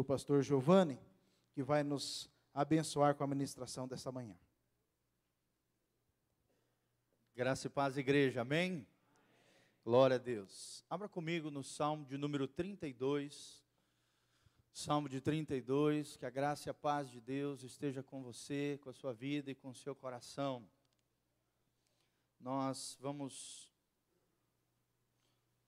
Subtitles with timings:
[0.00, 0.98] para o pastor Giovanni,
[1.52, 4.34] que vai nos abençoar com a ministração dessa manhã.
[7.34, 8.86] Graça e paz, igreja, amém?
[9.84, 10.82] Glória a Deus.
[10.88, 13.62] Abra comigo no Salmo de número 32.
[14.72, 18.88] Salmo de 32, que a graça e a paz de Deus esteja com você, com
[18.88, 20.66] a sua vida e com o seu coração.
[22.38, 23.70] Nós vamos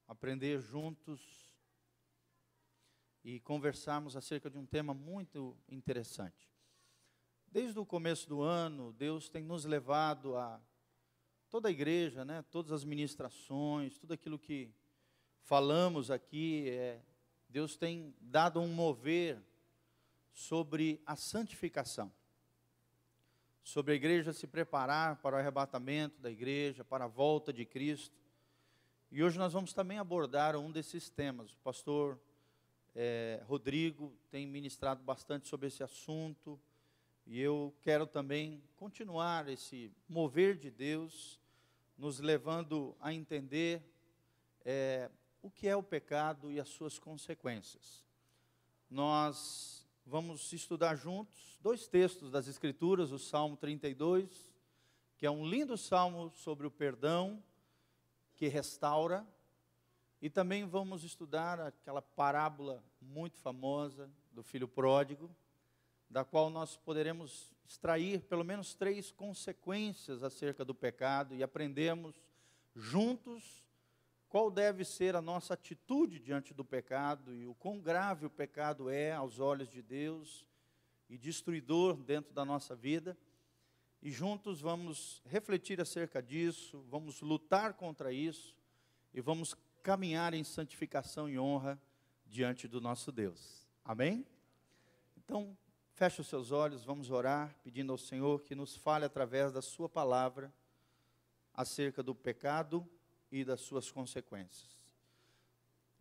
[0.07, 1.42] aprender juntos
[3.25, 6.51] e conversarmos acerca de um tema muito interessante.
[7.47, 10.61] Desde o começo do ano, Deus tem nos levado a
[11.51, 14.73] toda a igreja, né, todas as ministrações, tudo aquilo que
[15.43, 17.01] falamos aqui, é,
[17.49, 19.39] Deus tem dado um mover
[20.33, 22.11] sobre a santificação.
[23.63, 28.17] Sobre a igreja se preparar para o arrebatamento da igreja, para a volta de Cristo.
[29.11, 31.53] E hoje nós vamos também abordar um desses temas.
[31.53, 32.19] O pastor
[32.95, 36.61] é, Rodrigo tem ministrado bastante sobre esse assunto.
[37.27, 41.41] E eu quero também continuar esse mover de Deus,
[41.97, 43.83] nos levando a entender
[44.65, 48.05] é, o que é o pecado e as suas consequências.
[48.91, 54.53] Nós vamos estudar juntos dois textos das Escrituras, o Salmo 32,
[55.17, 57.43] que é um lindo salmo sobre o perdão
[58.35, 59.25] que restaura,
[60.23, 65.29] e também vamos estudar aquela parábola muito famosa do filho pródigo,
[66.09, 72.15] da qual nós poderemos extrair pelo menos três consequências acerca do pecado e aprendemos
[72.73, 73.65] juntos
[74.29, 78.89] qual deve ser a nossa atitude diante do pecado e o quão grave o pecado
[78.89, 80.47] é aos olhos de Deus
[81.11, 83.19] e destruidor dentro da nossa vida.
[84.01, 88.57] E juntos vamos refletir acerca disso, vamos lutar contra isso
[89.13, 91.81] e vamos caminhar em santificação e honra
[92.27, 93.67] diante do nosso Deus.
[93.85, 94.27] Amém?
[95.17, 95.57] Então,
[95.95, 99.89] Feche os seus olhos, vamos orar, pedindo ao Senhor que nos fale através da Sua
[99.89, 100.53] palavra
[101.55, 102.85] acerca do pecado
[103.31, 104.77] e das suas consequências.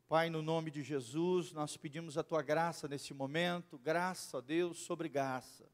[0.08, 4.80] Pai, no nome de Jesus, nós pedimos a Tua graça nesse momento, graça, ó Deus,
[4.80, 5.70] sobre graça.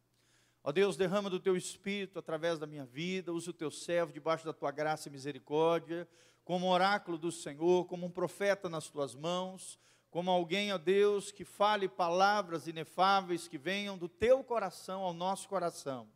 [0.64, 4.44] Ó Deus, derrama do Teu Espírito através da minha vida, usa o Teu servo debaixo
[4.44, 6.06] da Tua graça e misericórdia,
[6.48, 9.78] como oráculo do Senhor, como um profeta nas Tuas mãos,
[10.10, 15.50] como alguém, ó Deus, que fale palavras inefáveis que venham do teu coração ao nosso
[15.50, 16.08] coração.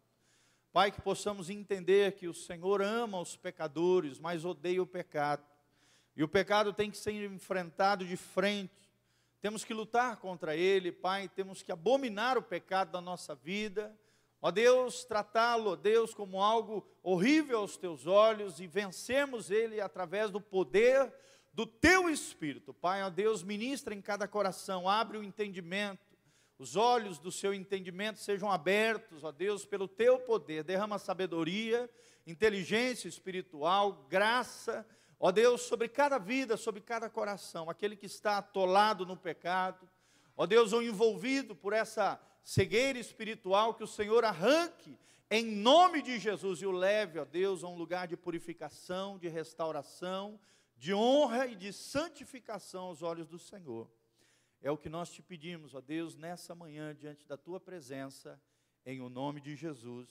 [0.72, 5.44] Pai, que possamos entender que o Senhor ama os pecadores, mas odeia o pecado.
[6.16, 8.90] E o pecado tem que ser enfrentado de frente.
[9.42, 13.94] Temos que lutar contra ele, Pai, temos que abominar o pecado da nossa vida.
[14.42, 20.32] Ó Deus, tratá-lo, ó Deus, como algo horrível aos teus olhos e vencermos ele através
[20.32, 21.14] do poder
[21.54, 22.74] do teu espírito.
[22.74, 26.18] Pai, ó Deus, ministra em cada coração, abre o entendimento,
[26.58, 30.64] os olhos do seu entendimento sejam abertos, ó Deus, pelo teu poder.
[30.64, 31.90] Derrama sabedoria,
[32.26, 34.86] inteligência espiritual, graça,
[35.20, 39.88] ó Deus, sobre cada vida, sobre cada coração, aquele que está atolado no pecado,
[40.36, 44.98] ó Deus, ou envolvido por essa cegueira espiritual, que o Senhor arranque
[45.34, 49.30] em nome de Jesus e o leve, ó Deus, a um lugar de purificação, de
[49.30, 50.38] restauração,
[50.76, 53.90] de honra e de santificação aos olhos do Senhor.
[54.62, 58.42] É o que nós te pedimos, ó Deus, nessa manhã, diante da tua presença,
[58.86, 60.10] em o nome de Jesus.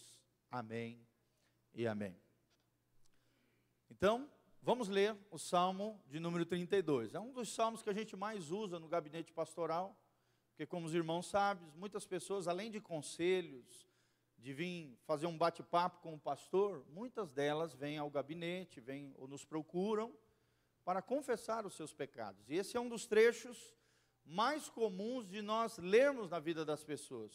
[0.50, 1.06] Amém
[1.74, 2.16] e amém.
[3.90, 4.26] Então,
[4.62, 7.14] vamos ler o Salmo de número 32.
[7.14, 9.94] É um dos salmos que a gente mais usa no gabinete pastoral,
[10.60, 13.88] porque, como os irmãos sabem, muitas pessoas, além de conselhos,
[14.36, 19.26] de vir fazer um bate-papo com o pastor, muitas delas vêm ao gabinete, vêm ou
[19.26, 20.14] nos procuram
[20.84, 22.50] para confessar os seus pecados.
[22.50, 23.74] E esse é um dos trechos
[24.22, 27.32] mais comuns de nós lermos na vida das pessoas,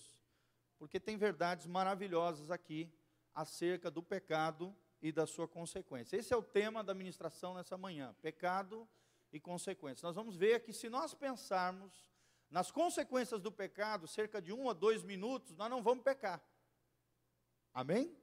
[0.77, 2.93] porque tem verdades maravilhosas aqui
[3.33, 4.71] acerca do pecado
[5.01, 6.15] e da sua consequência.
[6.15, 8.87] Esse é o tema da ministração nessa manhã: pecado
[9.33, 10.03] e consequências.
[10.03, 12.13] Nós vamos ver que se nós pensarmos
[12.55, 16.41] nas consequências do pecado, cerca de um a dois minutos, nós não vamos pecar.
[17.73, 18.17] Amém?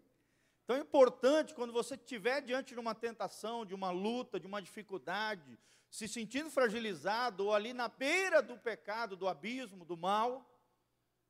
[0.64, 4.62] Então é importante quando você estiver diante de uma tentação, de uma luta, de uma
[4.62, 5.58] dificuldade,
[5.90, 10.50] se sentindo fragilizado ou ali na beira do pecado, do abismo, do mal,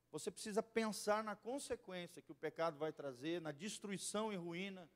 [0.09, 4.89] você precisa pensar na consequência que o pecado vai trazer, na destruição e ruína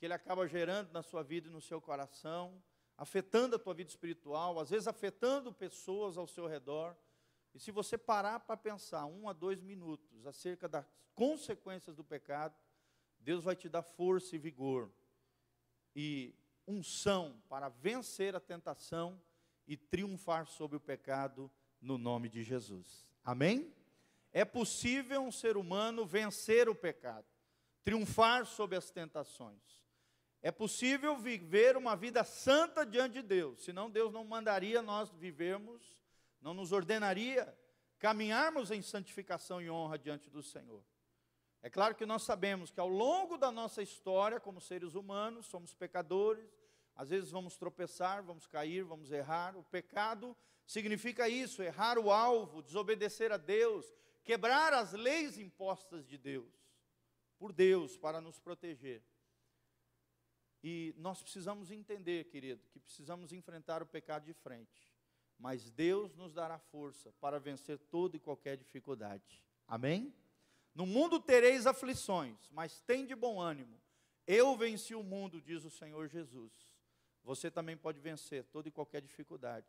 [0.00, 2.60] que ele acaba gerando na sua vida e no seu coração,
[2.98, 6.96] afetando a tua vida espiritual, às vezes afetando pessoas ao seu redor.
[7.54, 12.54] E se você parar para pensar um a dois minutos acerca das consequências do pecado,
[13.18, 14.90] Deus vai te dar força e vigor
[15.94, 16.34] e
[16.66, 19.20] unção para vencer a tentação
[19.66, 21.50] e triunfar sobre o pecado
[21.80, 23.06] no nome de Jesus.
[23.24, 23.72] Amém?
[24.32, 27.26] é possível um ser humano vencer o pecado,
[27.84, 29.60] triunfar sobre as tentações.
[30.40, 35.82] É possível viver uma vida santa diante de Deus, senão Deus não mandaria nós vivermos,
[36.42, 37.56] não nos ordenaria
[37.98, 40.84] caminharmos em santificação e honra diante do Senhor.
[41.62, 45.72] É claro que nós sabemos que ao longo da nossa história, como seres humanos, somos
[45.72, 46.50] pecadores,
[46.96, 49.56] às vezes vamos tropeçar, vamos cair, vamos errar.
[49.56, 50.36] O pecado
[50.66, 53.94] significa isso: errar o alvo, desobedecer a Deus,
[54.24, 56.52] quebrar as leis impostas de Deus,
[57.38, 59.04] por Deus, para nos proteger.
[60.64, 64.91] E nós precisamos entender, querido, que precisamos enfrentar o pecado de frente.
[65.42, 69.42] Mas Deus nos dará força para vencer toda e qualquer dificuldade.
[69.66, 70.14] Amém?
[70.72, 73.82] No mundo tereis aflições, mas tem de bom ânimo.
[74.24, 76.52] Eu venci o mundo, diz o Senhor Jesus.
[77.24, 79.66] Você também pode vencer toda e qualquer dificuldade,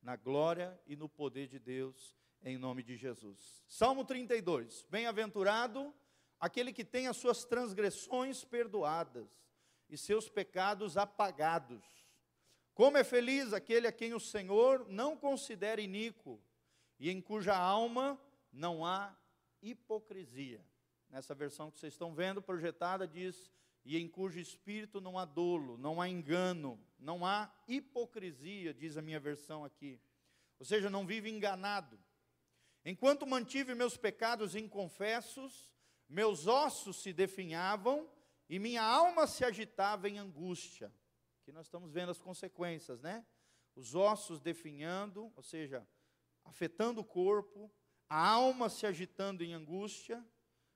[0.00, 3.62] na glória e no poder de Deus, em nome de Jesus.
[3.68, 5.94] Salmo 32: Bem-aventurado
[6.38, 9.28] aquele que tem as suas transgressões perdoadas
[9.86, 11.99] e seus pecados apagados.
[12.74, 16.40] Como é feliz aquele a quem o Senhor não considera iníquo
[16.98, 18.20] e em cuja alma
[18.52, 19.16] não há
[19.62, 20.64] hipocrisia.
[21.08, 23.50] Nessa versão que vocês estão vendo, projetada, diz:
[23.84, 29.02] e em cujo espírito não há dolo, não há engano, não há hipocrisia, diz a
[29.02, 30.00] minha versão aqui.
[30.58, 31.98] Ou seja, não vive enganado.
[32.84, 35.70] Enquanto mantive meus pecados inconfessos,
[36.08, 38.08] meus ossos se definhavam
[38.48, 40.92] e minha alma se agitava em angústia.
[41.40, 43.24] Aqui nós estamos vendo as consequências, né?
[43.74, 45.88] Os ossos definhando, ou seja,
[46.44, 47.72] afetando o corpo,
[48.10, 50.22] a alma se agitando em angústia.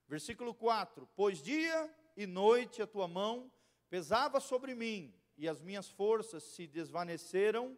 [0.09, 3.53] Versículo 4: Pois dia e noite a tua mão
[3.91, 7.77] pesava sobre mim, e as minhas forças se desvaneceram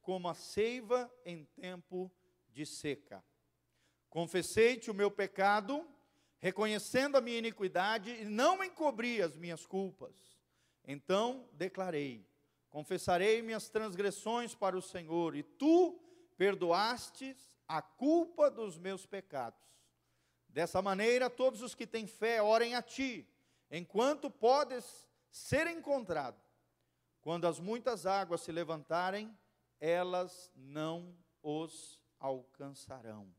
[0.00, 2.08] como a seiva em tempo
[2.50, 3.24] de seca.
[4.08, 5.84] Confessei-te o meu pecado,
[6.38, 10.37] reconhecendo a minha iniquidade, e não encobri as minhas culpas.
[10.90, 12.26] Então declarei:
[12.70, 16.00] Confessarei minhas transgressões para o Senhor, e tu
[16.38, 17.36] perdoastes
[17.68, 19.60] a culpa dos meus pecados.
[20.48, 23.28] Dessa maneira, todos os que têm fé orem a ti,
[23.70, 26.40] enquanto podes ser encontrado.
[27.20, 29.36] Quando as muitas águas se levantarem,
[29.78, 33.30] elas não os alcançarão.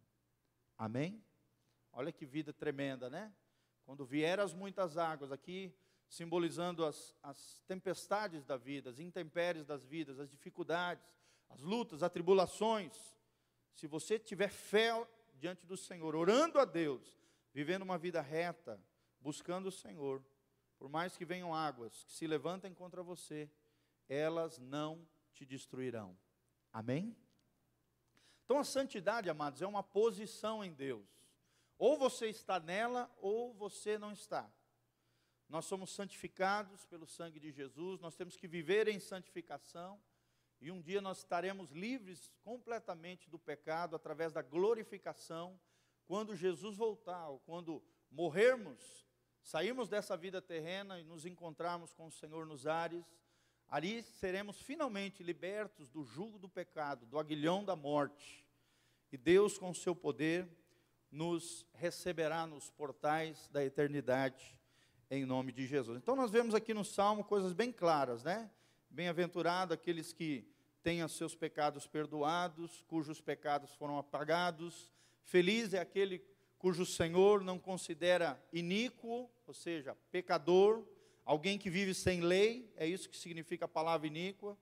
[0.78, 1.24] Amém?
[1.92, 3.34] Olha que vida tremenda, né?
[3.86, 5.76] Quando vier as muitas águas, aqui
[6.10, 11.08] simbolizando as, as tempestades da vida, as intempéries das vidas, as dificuldades,
[11.50, 13.16] as lutas, as tribulações,
[13.74, 14.92] se você tiver fé
[15.36, 17.18] diante do Senhor, orando a Deus,
[17.54, 18.84] vivendo uma vida reta,
[19.22, 20.24] buscando o Senhor,
[20.78, 23.50] por mais que venham águas que se levantem contra você,
[24.08, 26.18] elas não te destruirão.
[26.74, 27.16] Amém?
[28.44, 31.08] Então a santidade, amados, é uma posição em Deus.
[31.78, 34.52] Ou você está nela, ou você não está.
[35.50, 40.00] Nós somos santificados pelo sangue de Jesus, nós temos que viver em santificação.
[40.62, 45.60] E um dia nós estaremos livres completamente do pecado através da glorificação,
[46.06, 49.08] quando Jesus voltar, ou quando morrermos,
[49.42, 53.06] sairmos dessa vida terrena e nos encontrarmos com o Senhor nos ares,
[53.68, 58.46] ali seremos finalmente libertos do jugo do pecado, do aguilhão da morte.
[59.12, 60.48] E Deus, com o seu poder,
[61.10, 64.59] nos receberá nos portais da eternidade,
[65.10, 65.98] em nome de Jesus.
[65.98, 68.50] Então, nós vemos aqui no Salmo coisas bem claras, né?
[68.92, 70.46] Bem-aventurado aqueles que
[70.84, 74.92] têm os seus pecados perdoados, cujos pecados foram apagados.
[75.24, 76.24] Feliz é aquele
[76.60, 80.84] cujo Senhor não considera iníquo, ou seja, pecador,
[81.26, 84.58] alguém que vive sem lei, é isso que significa a palavra iníqua,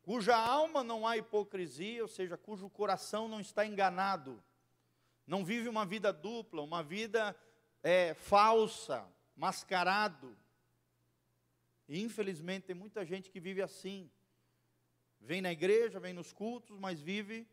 [0.00, 4.42] cuja alma não há hipocrisia, ou seja, cujo coração não está enganado,
[5.26, 7.36] não vive uma vida dupla, uma vida
[7.82, 9.06] é, falsa,
[9.40, 10.36] mascarado,
[11.88, 14.10] e infelizmente tem muita gente que vive assim.
[15.18, 17.48] Vem na igreja, vem nos cultos, mas vive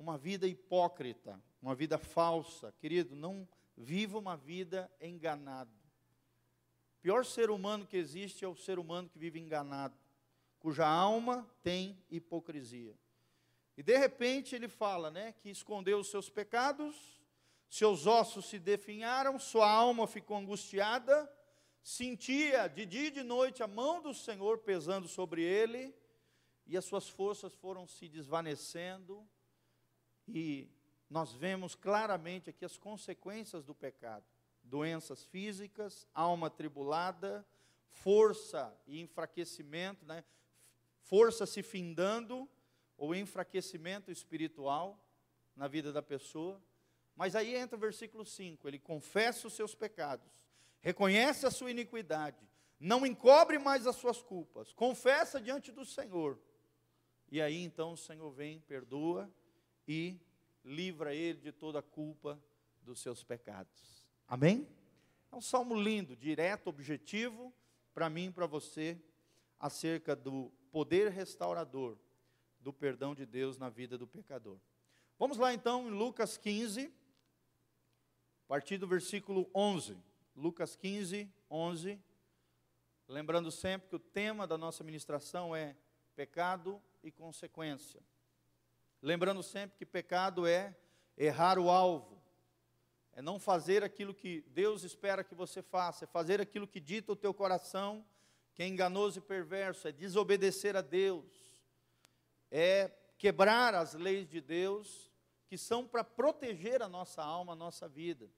[0.00, 2.74] uma vida hipócrita, uma vida falsa.
[2.80, 5.70] Querido, não viva uma vida enganado.
[6.98, 9.96] O pior ser humano que existe é o ser humano que vive enganado,
[10.58, 12.98] cuja alma tem hipocrisia.
[13.76, 17.21] E de repente ele fala, né, que escondeu os seus pecados,
[17.72, 21.26] seus ossos se definharam, sua alma ficou angustiada,
[21.82, 25.94] sentia de dia e de noite a mão do Senhor pesando sobre ele,
[26.66, 29.26] e as suas forças foram se desvanecendo,
[30.28, 30.68] e
[31.08, 34.26] nós vemos claramente aqui as consequências do pecado:
[34.62, 37.42] doenças físicas, alma tribulada,
[37.88, 40.22] força e enfraquecimento, né?
[41.00, 42.46] força se findando,
[42.98, 45.02] ou enfraquecimento espiritual
[45.56, 46.62] na vida da pessoa,
[47.16, 50.30] Mas aí entra o versículo 5: ele confessa os seus pecados,
[50.80, 56.38] reconhece a sua iniquidade, não encobre mais as suas culpas, confessa diante do Senhor.
[57.30, 59.32] E aí então o Senhor vem, perdoa
[59.86, 60.20] e
[60.64, 62.42] livra ele de toda a culpa
[62.82, 64.04] dos seus pecados.
[64.28, 64.68] Amém?
[65.30, 67.52] É um salmo lindo, direto, objetivo,
[67.94, 69.00] para mim e para você,
[69.58, 71.96] acerca do poder restaurador
[72.60, 74.58] do perdão de Deus na vida do pecador.
[75.18, 77.01] Vamos lá então em Lucas 15, a
[78.52, 79.96] partir do versículo 11.
[80.36, 81.98] Lucas 15, 11.
[83.08, 85.74] Lembrando sempre que o tema da nossa ministração é
[86.14, 88.02] pecado e consequência.
[89.00, 90.76] Lembrando sempre que pecado é
[91.16, 92.22] errar o alvo,
[93.14, 97.10] é não fazer aquilo que Deus espera que você faça, é fazer aquilo que dita
[97.10, 98.04] o teu coração,
[98.52, 101.56] que é enganoso e perverso, é desobedecer a Deus,
[102.50, 105.10] é quebrar as leis de Deus,
[105.48, 108.28] que são para proteger a nossa alma, a nossa vida.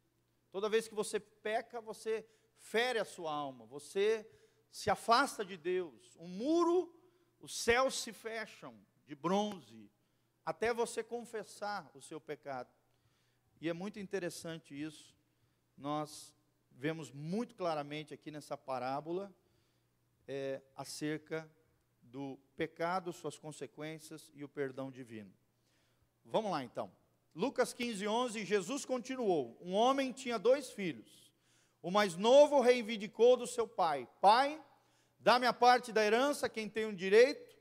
[0.54, 2.25] Toda vez que você peca, você
[2.58, 4.25] fere a sua alma, você
[4.70, 6.16] se afasta de Deus.
[6.16, 6.94] Um muro,
[7.40, 8.73] os céus se fecham
[9.04, 9.90] de bronze,
[10.46, 12.73] até você confessar o seu pecado.
[13.61, 15.18] E é muito interessante isso.
[15.76, 16.32] Nós
[16.70, 19.34] vemos muito claramente aqui nessa parábola
[20.25, 21.50] é, acerca
[22.00, 25.34] do pecado, suas consequências e o perdão divino.
[26.25, 26.92] Vamos lá então.
[27.35, 31.33] Lucas 15, 11, Jesus continuou: Um homem tinha dois filhos.
[31.83, 34.62] O mais novo reivindicou do seu pai: Pai,
[35.19, 37.53] dá-me a parte da herança, quem tem um direito.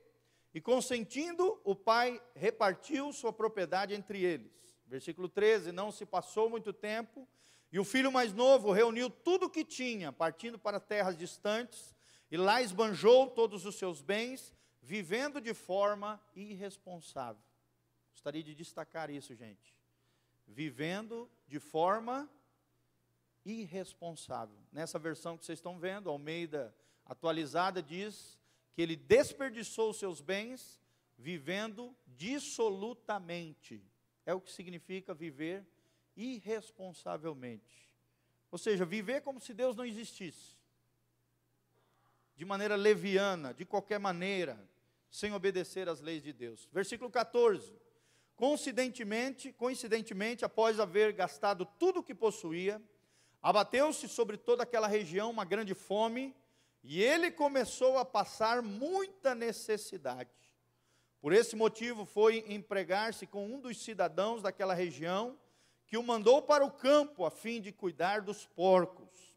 [0.54, 4.52] E consentindo, o pai repartiu sua propriedade entre eles.
[4.86, 7.28] Versículo 13: Não se passou muito tempo,
[7.72, 11.92] e o filho mais novo reuniu tudo o que tinha, partindo para terras distantes,
[12.30, 17.42] e lá esbanjou todos os seus bens, vivendo de forma irresponsável.
[18.14, 19.74] Gostaria de destacar isso, gente.
[20.46, 22.30] Vivendo de forma
[23.44, 24.56] irresponsável.
[24.70, 28.38] Nessa versão que vocês estão vendo, Almeida atualizada diz
[28.72, 30.80] que ele desperdiçou os seus bens
[31.18, 33.84] vivendo dissolutamente.
[34.24, 35.66] É o que significa viver
[36.16, 37.90] irresponsavelmente.
[38.48, 40.56] Ou seja, viver como se Deus não existisse.
[42.36, 44.58] De maneira leviana, de qualquer maneira,
[45.10, 46.68] sem obedecer às leis de Deus.
[46.72, 47.83] Versículo 14.
[48.36, 52.82] Coincidentemente, coincidentemente, após haver gastado tudo o que possuía,
[53.40, 56.34] abateu-se sobre toda aquela região uma grande fome
[56.82, 60.30] e ele começou a passar muita necessidade.
[61.20, 65.38] Por esse motivo, foi empregar-se com um dos cidadãos daquela região,
[65.86, 69.34] que o mandou para o campo a fim de cuidar dos porcos.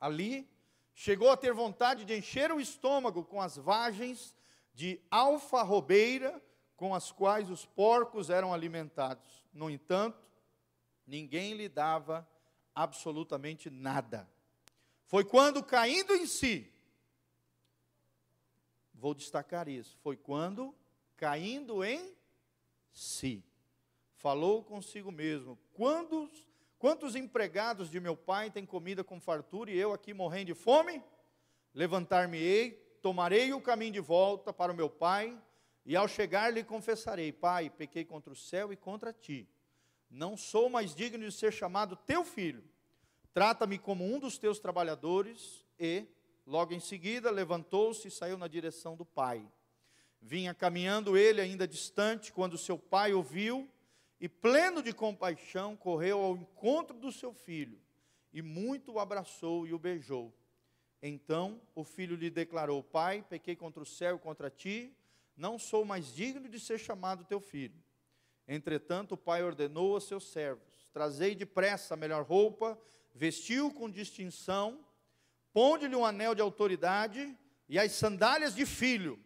[0.00, 0.46] Ali,
[0.92, 4.36] chegou a ter vontade de encher o estômago com as vagens
[4.74, 6.42] de alfarrobeira
[6.78, 9.44] com as quais os porcos eram alimentados.
[9.52, 10.24] No entanto,
[11.04, 12.26] ninguém lhe dava
[12.72, 14.30] absolutamente nada.
[15.04, 16.72] Foi quando, caindo em si,
[18.94, 20.72] vou destacar isso, foi quando,
[21.16, 22.14] caindo em
[22.92, 23.44] si,
[24.14, 26.46] falou consigo mesmo: quantos,
[26.78, 31.02] quantos empregados de meu pai têm comida com fartura e eu aqui morrendo de fome?
[31.74, 32.70] Levantar-me-ei,
[33.02, 35.36] tomarei o caminho de volta para o meu pai,
[35.88, 39.48] e ao chegar lhe confessarei: Pai, pequei contra o céu e contra ti.
[40.10, 42.62] Não sou mais digno de ser chamado teu filho.
[43.32, 45.64] Trata-me como um dos teus trabalhadores.
[45.80, 46.04] E,
[46.46, 49.50] logo em seguida, levantou-se e saiu na direção do pai.
[50.20, 53.66] Vinha caminhando ele ainda distante, quando seu pai o viu
[54.20, 57.80] e, pleno de compaixão, correu ao encontro do seu filho
[58.30, 60.34] e muito o abraçou e o beijou.
[61.00, 64.94] Então o filho lhe declarou: Pai, pequei contra o céu e contra ti,
[65.38, 67.82] não sou mais digno de ser chamado teu filho.
[68.46, 72.78] Entretanto, o pai ordenou a seus servos: Trazei depressa a melhor roupa
[73.18, 74.84] vestiu com distinção,
[75.52, 77.36] ponde-lhe um anel de autoridade
[77.68, 79.18] e as sandálias de filho.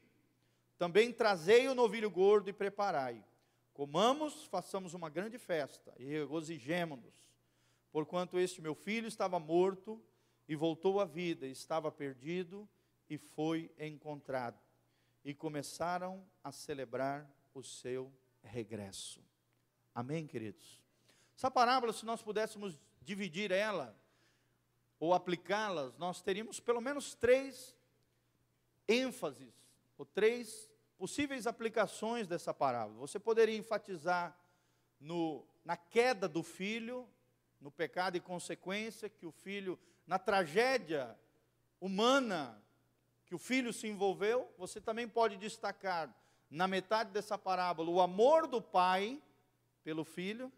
[0.78, 3.22] Também trazei o novilho gordo e preparai.
[3.74, 7.14] Comamos, façamos uma grande festa e regozijemo-nos,
[7.90, 10.02] porquanto este meu filho estava morto
[10.48, 12.68] e voltou à vida, estava perdido
[13.08, 14.58] e foi encontrado.
[15.24, 18.12] E começaram a celebrar o seu
[18.42, 19.20] regresso.
[19.94, 20.80] Amém, queridos?
[21.36, 23.96] Essa parábola, se nós pudéssemos dividir ela
[24.98, 27.76] ou aplicá-las, nós teríamos pelo menos três
[28.86, 29.52] ênfases,
[29.98, 33.00] ou três possíveis aplicações dessa parábola.
[33.00, 34.36] Você poderia enfatizar
[35.00, 37.08] no, na queda do filho,
[37.60, 41.18] no pecado e consequência que o filho, na tragédia
[41.80, 42.61] humana
[43.32, 46.14] que o filho se envolveu, você também pode destacar
[46.50, 49.22] na metade dessa parábola o amor do pai
[49.82, 50.52] pelo filho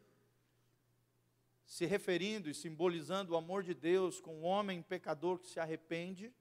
[1.64, 6.32] se referindo e simbolizando o amor de Deus com o homem pecador que se arrepende,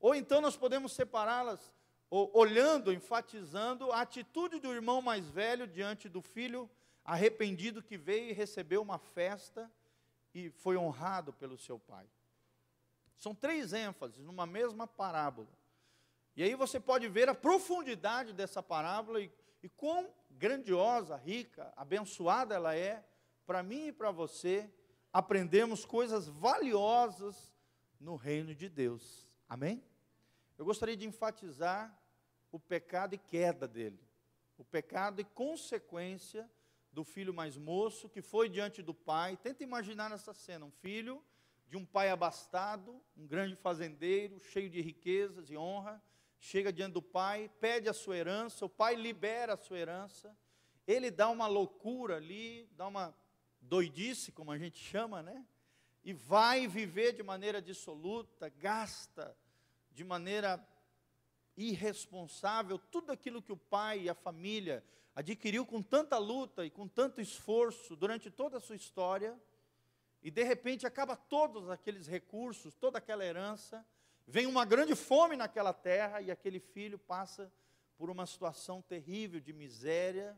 [0.00, 1.74] ou então nós podemos separá-las
[2.08, 6.70] olhando, enfatizando a atitude do irmão mais velho diante do filho
[7.04, 9.70] arrependido que veio e recebeu uma festa
[10.34, 12.08] e foi honrado pelo seu pai.
[13.24, 15.48] São três ênfases numa mesma parábola.
[16.36, 22.54] E aí você pode ver a profundidade dessa parábola e, e quão grandiosa, rica, abençoada
[22.54, 23.02] ela é
[23.46, 24.70] para mim e para você
[25.10, 27.50] aprendemos coisas valiosas
[27.98, 29.26] no reino de Deus.
[29.48, 29.82] Amém?
[30.58, 31.98] Eu gostaria de enfatizar
[32.52, 34.06] o pecado e queda dele.
[34.58, 36.46] O pecado e consequência
[36.92, 39.34] do filho mais moço que foi diante do pai.
[39.38, 41.24] Tenta imaginar essa cena: um filho
[41.66, 46.02] de um pai abastado, um grande fazendeiro, cheio de riquezas e honra,
[46.38, 50.36] chega diante do pai, pede a sua herança, o pai libera a sua herança,
[50.86, 53.14] ele dá uma loucura ali, dá uma
[53.60, 55.44] doidice, como a gente chama, né?
[56.04, 59.36] E vai viver de maneira dissoluta, gasta
[59.90, 60.62] de maneira
[61.56, 66.88] irresponsável tudo aquilo que o pai e a família adquiriu com tanta luta e com
[66.88, 69.40] tanto esforço durante toda a sua história,
[70.24, 73.86] e de repente acaba todos aqueles recursos, toda aquela herança,
[74.26, 77.52] vem uma grande fome naquela terra e aquele filho passa
[77.98, 80.34] por uma situação terrível de miséria,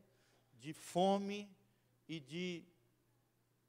[0.55, 1.49] de fome
[2.09, 2.64] e de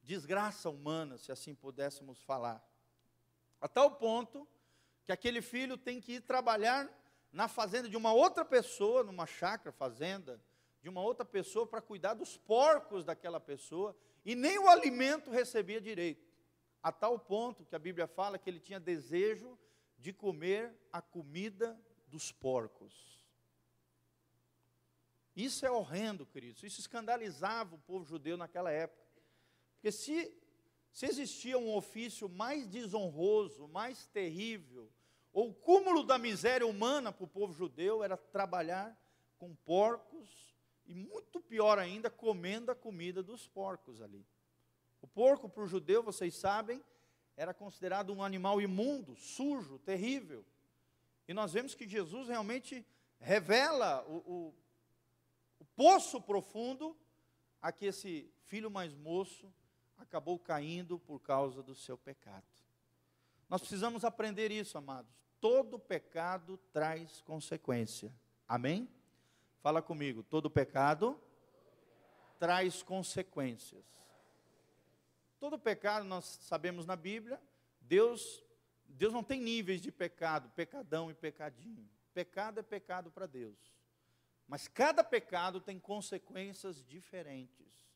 [0.01, 2.67] desgraça humana, se assim pudéssemos falar.
[3.62, 4.47] A tal ponto
[5.05, 6.89] que aquele filho tem que ir trabalhar
[7.31, 10.41] na fazenda de uma outra pessoa, numa chácara, fazenda,
[10.81, 13.95] de uma outra pessoa para cuidar dos porcos daquela pessoa,
[14.27, 16.29] e nem o alimento recebia direito.
[16.84, 19.57] A tal ponto que a Bíblia fala que ele tinha desejo
[19.98, 23.25] de comer a comida dos porcos.
[25.34, 26.62] Isso é horrendo, queridos.
[26.62, 29.01] Isso escandalizava o povo judeu naquela época.
[29.75, 30.29] Porque se,
[30.91, 34.92] se existia um ofício mais desonroso, mais terrível,
[35.31, 38.94] ou o cúmulo da miséria humana para o povo judeu era trabalhar
[39.37, 40.47] com porcos
[40.87, 44.25] e muito pior ainda, comendo a comida dos porcos ali.
[45.01, 46.83] O porco para o judeu, vocês sabem,
[47.35, 50.43] era considerado um animal imundo, sujo, terrível.
[51.27, 52.85] E nós vemos que Jesus realmente
[53.19, 54.55] revela o, o,
[55.59, 56.97] o poço profundo
[57.61, 59.53] a que esse filho mais moço
[59.97, 62.45] acabou caindo por causa do seu pecado.
[63.50, 68.13] Nós precisamos aprender isso, amados todo pecado traz consequência.
[68.47, 68.89] Amém?
[69.68, 71.22] Fala comigo, todo pecado
[72.40, 73.84] traz consequências.
[75.42, 77.38] Todo pecado nós sabemos na Bíblia,
[77.82, 78.46] Deus
[78.88, 81.86] Deus não tem níveis de pecado, pecadão e pecadinho.
[82.14, 83.58] Pecado é pecado para Deus.
[84.48, 87.92] Mas cada pecado tem consequências diferentes.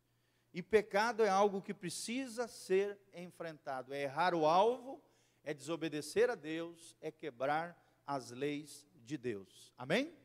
[0.53, 3.93] E pecado é algo que precisa ser enfrentado.
[3.93, 5.01] É errar o alvo
[5.41, 9.73] é desobedecer a Deus, é quebrar as leis de Deus.
[9.77, 10.19] Amém?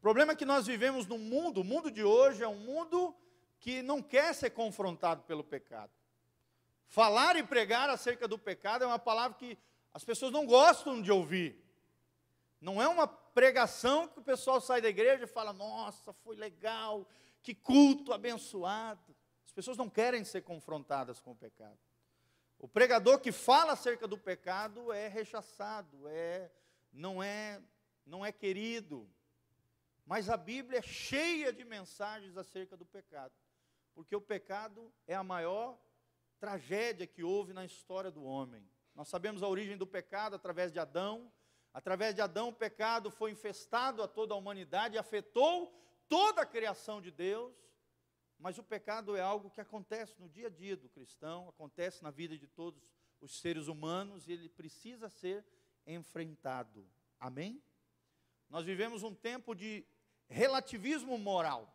[0.00, 3.14] O problema é que nós vivemos num mundo, o mundo de hoje é um mundo
[3.58, 5.92] que não quer ser confrontado pelo pecado.
[6.86, 9.58] Falar e pregar acerca do pecado é uma palavra que
[9.92, 11.62] as pessoas não gostam de ouvir.
[12.62, 17.06] Não é uma pregação que o pessoal sai da igreja e fala: "Nossa, foi legal,
[17.42, 19.14] que culto abençoado".
[19.44, 21.78] As pessoas não querem ser confrontadas com o pecado.
[22.58, 26.50] O pregador que fala acerca do pecado é rechaçado, é
[26.90, 27.60] não é
[28.06, 29.06] não é querido.
[30.10, 33.32] Mas a Bíblia é cheia de mensagens acerca do pecado,
[33.94, 35.80] porque o pecado é a maior
[36.40, 38.68] tragédia que houve na história do homem.
[38.92, 41.32] Nós sabemos a origem do pecado através de Adão.
[41.72, 45.72] Através de Adão, o pecado foi infestado a toda a humanidade, afetou
[46.08, 47.54] toda a criação de Deus.
[48.36, 52.10] Mas o pecado é algo que acontece no dia a dia do cristão, acontece na
[52.10, 52.82] vida de todos
[53.20, 55.46] os seres humanos e ele precisa ser
[55.86, 56.84] enfrentado.
[57.20, 57.62] Amém?
[58.50, 59.86] Nós vivemos um tempo de
[60.30, 61.70] relativismo moral.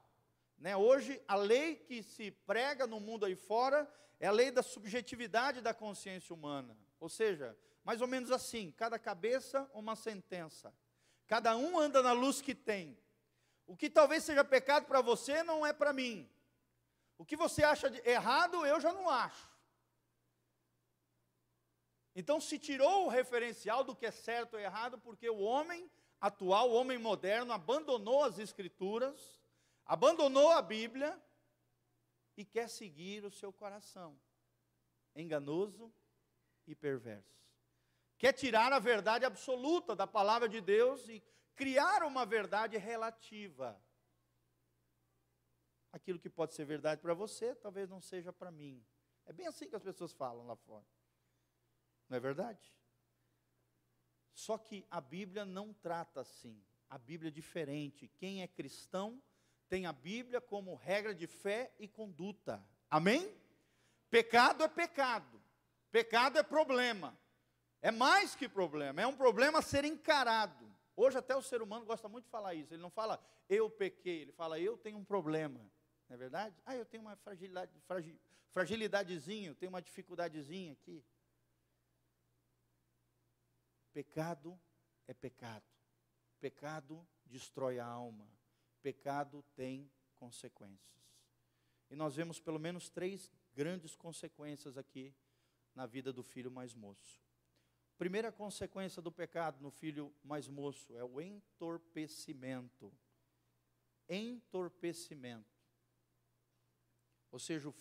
[0.58, 0.76] Né?
[0.76, 3.88] Hoje, a lei que se prega no mundo aí fora
[4.20, 6.76] é a lei da subjetividade da consciência humana.
[7.00, 10.74] Ou seja, mais ou menos assim: cada cabeça, uma sentença.
[11.28, 12.98] Cada um anda na luz que tem.
[13.68, 16.30] O que talvez seja pecado para você não é para mim.
[17.18, 19.50] O que você acha errado, eu já não acho.
[22.16, 25.90] Então se tirou o referencial do que é certo ou errado, porque o homem
[26.26, 29.40] atual, o homem moderno, abandonou as Escrituras,
[29.86, 31.22] abandonou a Bíblia
[32.36, 34.20] e quer seguir o seu coração,
[35.16, 35.94] enganoso
[36.66, 37.44] e perverso.
[38.18, 41.24] Quer tirar a verdade absoluta da palavra de Deus e
[41.56, 43.80] criar uma verdade relativa
[45.92, 48.86] aquilo que pode ser verdade para você, talvez não seja para mim.
[49.26, 50.86] É bem assim que as pessoas falam lá fora.
[52.10, 52.76] Não é verdade?
[54.36, 56.62] Só que a Bíblia não trata assim.
[56.88, 58.08] A Bíblia é diferente.
[58.08, 59.20] Quem é cristão
[59.68, 62.64] tem a Bíblia como regra de fé e conduta.
[62.92, 63.34] Amém?
[64.12, 65.42] Pecado é pecado.
[65.90, 67.18] Pecado é problema.
[67.82, 70.66] É mais que problema, é um problema a ser encarado.
[70.96, 72.74] Hoje até o ser humano gosta muito de falar isso.
[72.74, 75.60] Ele não fala eu pequei, ele fala eu tenho um problema.
[76.10, 76.56] Não é verdade?
[76.66, 78.20] Ah, eu tenho uma fragilidade, fragil,
[78.50, 81.04] fragilidadezinho, tenho uma dificuldadezinha aqui.
[83.96, 84.60] Pecado
[85.08, 85.64] é pecado.
[86.42, 88.30] Pecado destrói a alma.
[88.82, 91.00] Pecado tem consequências.
[91.90, 95.16] E nós vemos pelo menos três grandes consequências aqui
[95.74, 97.24] na vida do filho mais moço.
[97.98, 102.94] Primeira consequência do pecado no filho mais moço é o entorpecimento.
[104.10, 105.58] Entorpecimento.
[107.32, 107.76] Ou seja, o,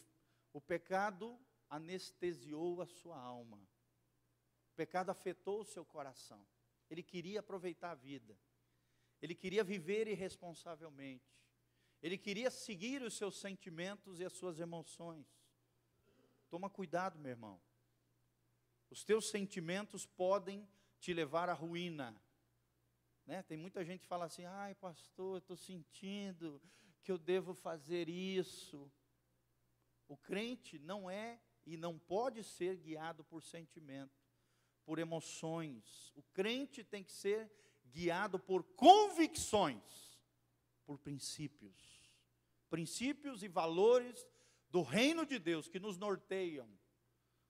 [0.53, 1.37] o pecado
[1.69, 3.61] anestesiou a sua alma.
[4.75, 6.45] O pecado afetou o seu coração.
[6.91, 8.37] Ele queria aproveitar a vida.
[9.23, 11.33] Ele queria viver irresponsavelmente.
[12.03, 15.29] Ele queria seguir os seus sentimentos e as suas emoções.
[16.51, 17.63] Toma cuidado, meu irmão.
[18.91, 22.21] Os teus sentimentos podem te levar à ruína.
[23.25, 23.45] Né?
[23.45, 26.61] Tem muita gente que fala assim: ai, pastor, eu estou sentindo
[27.05, 28.91] que eu devo fazer isso.
[30.09, 34.24] O crente não é e não pode ser guiado por sentimento,
[34.85, 36.13] por emoções.
[36.15, 37.51] O crente tem que ser
[37.87, 40.19] guiado por convicções,
[40.85, 42.03] por princípios.
[42.69, 44.27] Princípios e valores
[44.71, 46.69] do reino de Deus que nos norteiam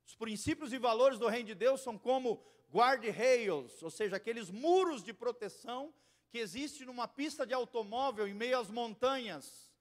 [0.07, 5.03] os princípios e valores do reino de Deus são como guard-rails, ou seja, aqueles muros
[5.03, 5.95] de proteção
[6.29, 9.73] que existem numa pista de automóvel em meio às montanhas.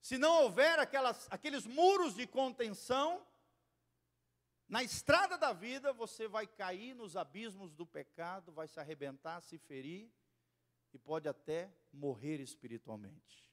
[0.00, 3.24] Se não houver aquelas, aqueles muros de contenção,
[4.72, 9.58] na estrada da vida você vai cair nos abismos do pecado, vai se arrebentar, se
[9.58, 10.10] ferir
[10.94, 13.52] e pode até morrer espiritualmente.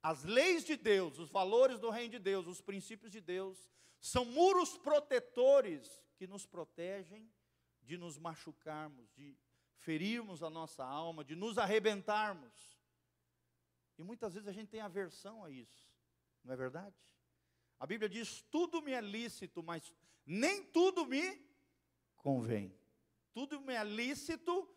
[0.00, 4.24] As leis de Deus, os valores do reino de Deus, os princípios de Deus, são
[4.24, 7.28] muros protetores que nos protegem
[7.82, 9.36] de nos machucarmos, de
[9.74, 12.78] ferirmos a nossa alma, de nos arrebentarmos.
[13.98, 15.84] E muitas vezes a gente tem aversão a isso,
[16.44, 16.94] não é verdade?
[17.76, 19.92] A Bíblia diz: tudo me é lícito, mas
[20.24, 21.40] nem tudo me
[22.16, 22.74] convém.
[23.32, 24.68] Tudo me é lícito,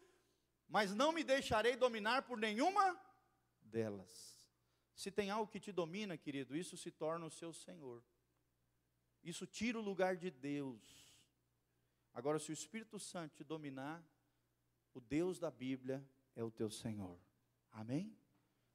[0.67, 2.99] mas não me deixarei dominar por nenhuma
[3.61, 4.35] delas.
[4.95, 8.03] Se tem algo que te domina, querido, isso se torna o seu Senhor.
[9.21, 10.81] Isso tira o lugar de Deus.
[12.13, 14.01] Agora, se o Espírito Santo te dominar,
[14.93, 17.19] o Deus da Bíblia é o teu Senhor.
[17.71, 18.17] Amém?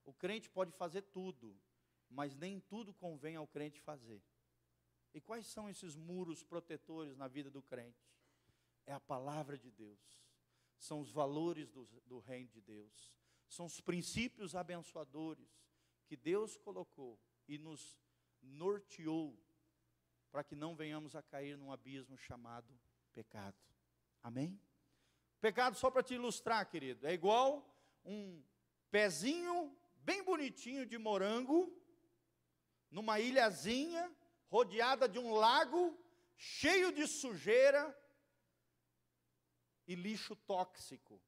[0.04, 1.56] O crente pode fazer tudo,
[2.10, 4.22] mas nem tudo convém ao crente fazer.
[5.12, 8.08] E quais são esses muros protetores na vida do crente?
[8.86, 10.24] É a palavra de Deus,
[10.78, 13.12] são os valores do, do reino de Deus,
[13.48, 15.48] são os princípios abençoadores
[16.06, 17.98] que Deus colocou e nos
[18.40, 19.38] norteou
[20.30, 22.72] para que não venhamos a cair num abismo chamado
[23.12, 23.56] pecado.
[24.22, 24.60] Amém?
[25.40, 27.66] Pecado, só para te ilustrar, querido, é igual
[28.04, 28.42] um
[28.90, 31.72] pezinho bem bonitinho de morango,
[32.90, 34.12] numa ilhazinha,
[34.50, 35.96] rodeada de um lago,
[36.36, 37.96] cheio de sujeira
[39.86, 41.22] e lixo tóxico.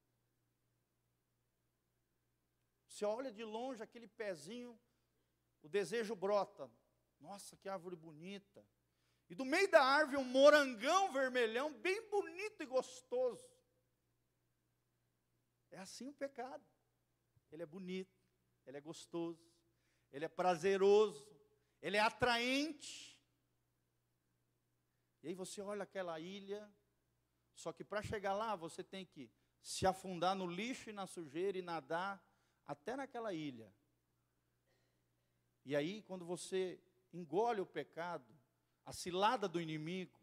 [2.86, 4.78] Você olha de longe aquele pezinho,
[5.62, 6.70] o desejo brota.
[7.20, 8.66] Nossa, que árvore bonita.
[9.30, 13.48] E do meio da árvore um morangão vermelhão, bem bonito e gostoso.
[15.70, 16.64] É assim o pecado.
[17.50, 18.20] Ele é bonito,
[18.66, 19.40] ele é gostoso,
[20.10, 21.30] ele é prazeroso,
[21.80, 23.11] ele é atraente.
[25.22, 26.70] E aí você olha aquela ilha,
[27.54, 29.30] só que para chegar lá você tem que
[29.60, 32.22] se afundar no lixo e na sujeira e nadar
[32.66, 33.72] até naquela ilha.
[35.64, 36.80] E aí, quando você
[37.12, 38.26] engole o pecado,
[38.84, 40.20] a cilada do inimigo,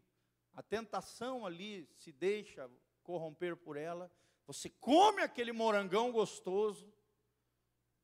[0.53, 2.69] a tentação ali se deixa
[3.03, 4.11] corromper por ela,
[4.45, 6.93] você come aquele morangão gostoso,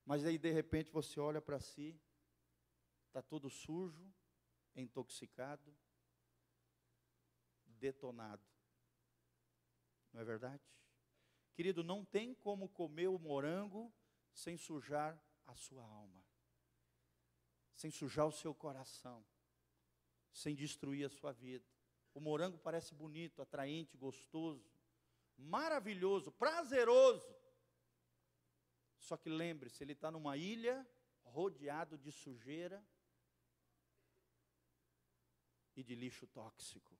[0.05, 1.99] mas aí de repente você olha para si,
[3.08, 4.10] está todo sujo,
[4.75, 5.75] intoxicado,
[7.75, 8.45] detonado.
[10.11, 10.63] Não é verdade?
[11.53, 13.93] Querido, não tem como comer o morango
[14.33, 16.23] sem sujar a sua alma,
[17.75, 19.25] sem sujar o seu coração
[20.35, 21.65] sem destruir a sua vida.
[22.13, 24.69] O morango parece bonito, atraente, gostoso,
[25.38, 27.33] maravilhoso, prazeroso.
[28.99, 30.85] Só que lembre-se, ele está numa ilha
[31.23, 32.85] rodeado de sujeira.
[35.77, 36.97] e de lixo tóxico.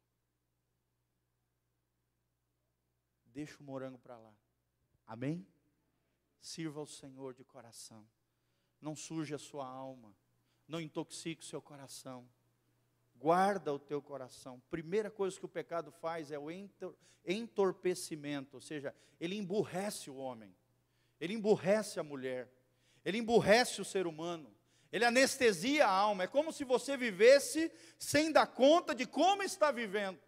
[3.36, 4.34] Deixa o morango para lá.
[5.06, 5.46] Amém?
[6.40, 8.08] Sirva ao Senhor de coração.
[8.80, 10.16] Não suje a sua alma.
[10.66, 12.26] Não intoxique o seu coração.
[13.14, 14.62] Guarda o teu coração.
[14.70, 16.50] Primeira coisa que o pecado faz é o
[17.26, 20.56] entorpecimento, ou seja, ele emburrece o homem.
[21.20, 22.50] Ele emburrece a mulher.
[23.04, 24.50] Ele emburrece o ser humano.
[24.94, 26.24] Ele anestesia a alma.
[26.24, 27.70] É como se você vivesse
[28.00, 30.22] sem dar conta de como está vivendo.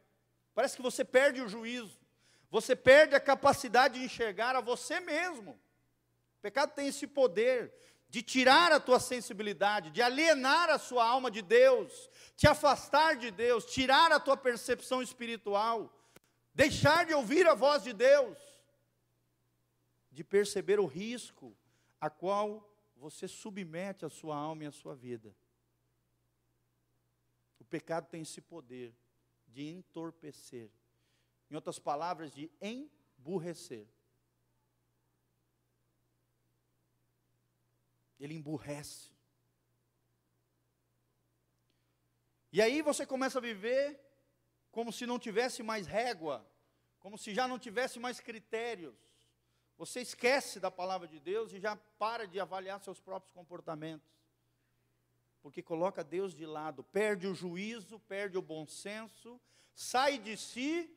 [0.54, 2.06] Parece que você perde o juízo.
[2.50, 5.52] Você perde a capacidade de enxergar a você mesmo.
[5.52, 7.74] O pecado tem esse poder
[8.10, 13.32] de tirar a tua sensibilidade, de alienar a sua alma de Deus, te afastar de
[13.32, 15.94] Deus, tirar a tua percepção espiritual,
[16.54, 18.38] deixar de ouvir a voz de Deus,
[20.12, 21.56] de perceber o risco
[22.00, 25.36] a qual você submete a sua alma e a sua vida.
[27.60, 28.96] O pecado tem esse poder
[29.48, 30.72] de entorpecer,
[31.50, 33.88] em outras palavras, de emburrecer.
[38.20, 39.12] Ele emburrece.
[42.52, 44.00] E aí você começa a viver
[44.72, 46.46] como se não tivesse mais régua,
[47.00, 48.96] como se já não tivesse mais critérios.
[49.78, 54.10] Você esquece da palavra de Deus e já para de avaliar seus próprios comportamentos.
[55.42, 59.40] Porque coloca Deus de lado, perde o juízo, perde o bom senso,
[59.74, 60.97] sai de si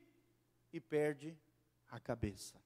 [0.71, 1.37] e perde
[1.89, 2.61] a cabeça.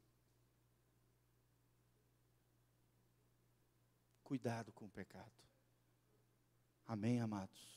[4.24, 5.32] Cuidado com o pecado.
[6.88, 7.76] Amém, amados?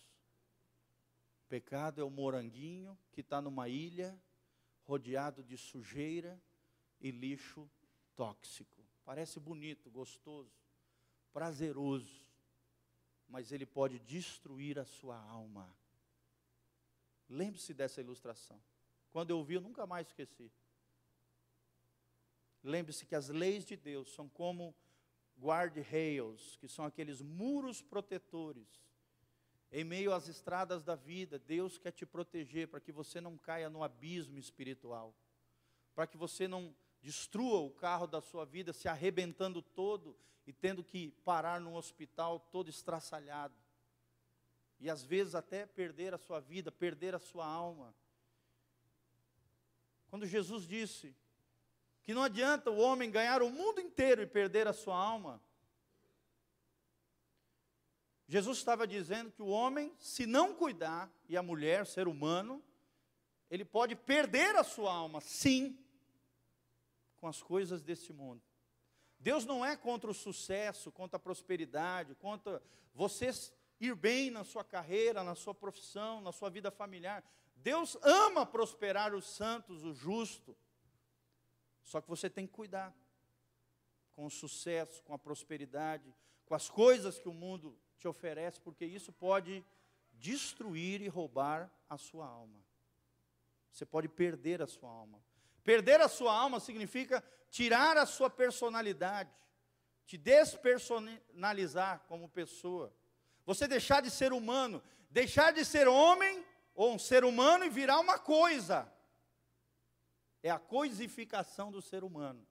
[1.44, 4.18] O pecado é o moranguinho que está numa ilha,
[4.84, 6.40] rodeado de sujeira
[7.00, 7.70] e lixo
[8.14, 8.84] tóxico.
[9.04, 10.52] Parece bonito, gostoso,
[11.32, 12.28] prazeroso,
[13.28, 15.74] mas ele pode destruir a sua alma.
[17.28, 18.60] Lembre-se dessa ilustração.
[19.18, 20.48] Quando eu vi, eu nunca mais esqueci.
[22.62, 24.72] Lembre-se que as leis de Deus são como
[25.36, 28.68] guard-rails, que são aqueles muros protetores.
[29.72, 33.68] Em meio às estradas da vida, Deus quer te proteger para que você não caia
[33.68, 35.12] no abismo espiritual,
[35.96, 40.84] para que você não destrua o carro da sua vida se arrebentando todo e tendo
[40.84, 43.56] que parar num hospital todo estraçalhado.
[44.78, 47.92] E às vezes até perder a sua vida, perder a sua alma.
[50.08, 51.14] Quando Jesus disse
[52.02, 55.42] que não adianta o homem ganhar o mundo inteiro e perder a sua alma,
[58.26, 62.62] Jesus estava dizendo que o homem, se não cuidar, e a mulher, ser humano,
[63.50, 65.78] ele pode perder a sua alma, sim,
[67.16, 68.42] com as coisas desse mundo.
[69.18, 72.62] Deus não é contra o sucesso, contra a prosperidade, contra
[72.94, 73.30] você
[73.80, 77.24] ir bem na sua carreira, na sua profissão, na sua vida familiar.
[77.62, 80.56] Deus ama prosperar os santos, o justo.
[81.82, 82.94] Só que você tem que cuidar
[84.12, 88.84] com o sucesso, com a prosperidade, com as coisas que o mundo te oferece, porque
[88.84, 89.64] isso pode
[90.12, 92.58] destruir e roubar a sua alma.
[93.70, 95.22] Você pode perder a sua alma.
[95.62, 99.30] Perder a sua alma significa tirar a sua personalidade,
[100.06, 102.92] te despersonalizar como pessoa.
[103.44, 106.44] Você deixar de ser humano, deixar de ser homem
[106.78, 108.88] ou um ser humano e virar uma coisa.
[110.40, 112.46] É a coisificação do ser humano.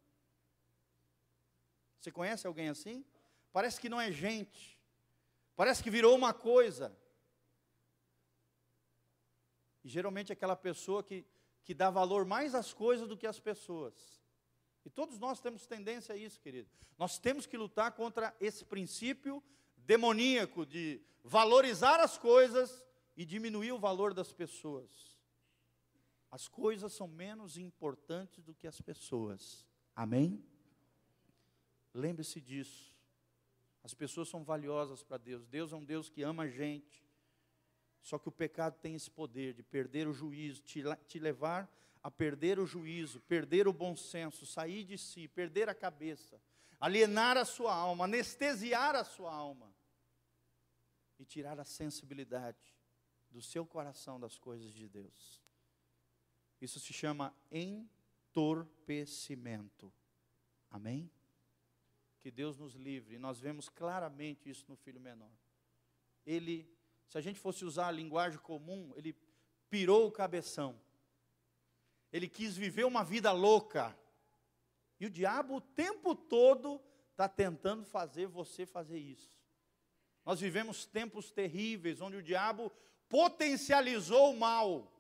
[1.98, 3.06] Você conhece alguém assim?
[3.54, 4.78] Parece que não é gente.
[5.56, 6.94] Parece que virou uma coisa.
[9.82, 11.26] E geralmente é aquela pessoa que,
[11.64, 14.22] que dá valor mais às coisas do que às pessoas.
[14.84, 16.70] E todos nós temos tendência a isso, querido.
[16.98, 19.42] Nós temos que lutar contra esse princípio
[19.78, 22.86] demoníaco de valorizar as coisas
[23.18, 25.18] e diminuir o valor das pessoas.
[26.30, 29.66] As coisas são menos importantes do que as pessoas.
[29.96, 30.46] Amém?
[31.94, 32.96] Lembre-se disso.
[33.84, 35.48] As pessoas são valiosas para Deus.
[35.48, 37.04] Deus é um Deus que ama a gente.
[38.04, 41.68] Só que o pecado tem esse poder de perder o juízo, te, te levar
[42.04, 46.40] a perder o juízo, perder o bom senso, sair de si, perder a cabeça,
[46.80, 49.74] alienar a sua alma, anestesiar a sua alma
[51.18, 52.77] e tirar a sensibilidade
[53.32, 55.42] do seu coração das coisas de Deus.
[56.62, 59.92] Isso se chama entorpecimento.
[60.70, 61.10] Amém?
[62.20, 63.20] Que Deus nos livre.
[63.20, 65.32] Nós vemos claramente isso no filho menor.
[66.26, 66.68] Ele,
[67.08, 69.16] se a gente fosse usar a linguagem comum, ele
[69.70, 70.80] pirou o cabeção.
[72.12, 73.96] Ele quis viver uma vida louca.
[75.00, 79.38] E o diabo o tempo todo está tentando fazer você fazer isso.
[80.26, 82.72] Nós vivemos tempos terríveis, onde o diabo
[83.10, 84.92] potencializou o mal.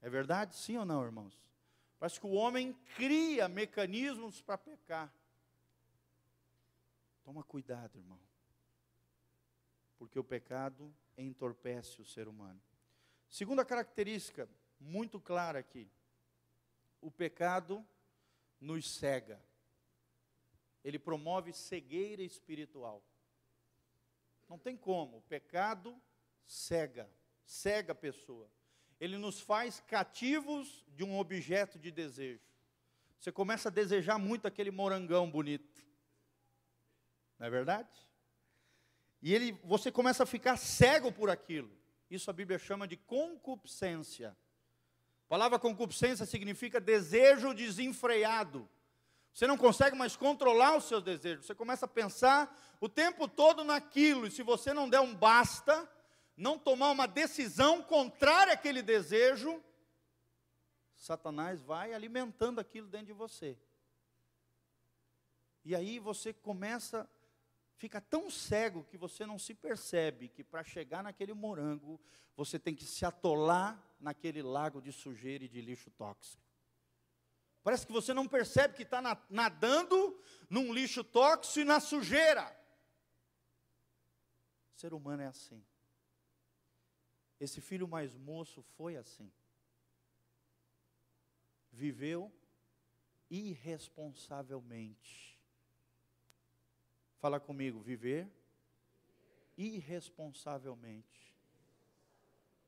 [0.00, 0.54] É verdade?
[0.54, 1.38] Sim ou não, irmãos?
[1.98, 5.12] Parece que o homem cria mecanismos para pecar.
[7.24, 8.20] Toma cuidado, irmão.
[9.98, 12.60] Porque o pecado entorpece o ser humano.
[13.30, 14.46] Segunda característica,
[14.78, 15.88] muito clara aqui:
[17.00, 17.82] o pecado
[18.60, 19.40] nos cega.
[20.84, 23.02] Ele promove cegueira espiritual.
[24.48, 26.00] Não tem como, o pecado
[26.46, 27.10] cega,
[27.44, 28.50] cega a pessoa.
[29.00, 32.40] Ele nos faz cativos de um objeto de desejo.
[33.18, 35.82] Você começa a desejar muito aquele morangão bonito.
[37.38, 37.88] Não é verdade?
[39.22, 41.70] E ele, você começa a ficar cego por aquilo.
[42.10, 44.36] Isso a Bíblia chama de concupiscência.
[45.24, 48.68] A palavra concupiscência significa desejo desenfreado.
[49.34, 51.44] Você não consegue mais controlar os seus desejos.
[51.44, 54.28] Você começa a pensar o tempo todo naquilo.
[54.28, 55.90] E se você não der um basta,
[56.36, 59.60] não tomar uma decisão contrária àquele desejo,
[60.94, 63.58] Satanás vai alimentando aquilo dentro de você.
[65.64, 67.08] E aí você começa
[67.76, 72.00] fica tão cego que você não se percebe que para chegar naquele morango,
[72.36, 76.43] você tem que se atolar naquele lago de sujeira e de lixo tóxico.
[77.64, 82.44] Parece que você não percebe que está nadando num lixo tóxico e na sujeira.
[84.76, 85.64] O ser humano é assim.
[87.40, 89.32] Esse filho mais moço foi assim.
[91.72, 92.32] Viveu
[93.28, 95.34] irresponsavelmente
[97.24, 98.28] Fala comigo, viver
[99.56, 101.34] irresponsavelmente.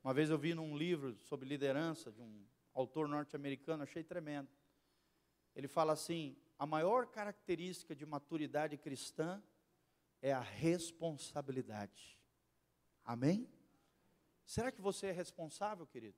[0.03, 4.49] Uma vez eu vi num livro sobre liderança de um autor norte-americano, achei tremendo.
[5.57, 9.41] Ele fala assim: a maior característica de maturidade cristã
[10.21, 12.19] é a responsabilidade.
[13.03, 13.49] Amém?
[14.45, 16.17] Será que você é responsável, querido?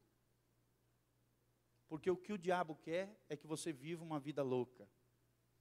[1.87, 4.87] Porque o que o diabo quer é que você viva uma vida louca,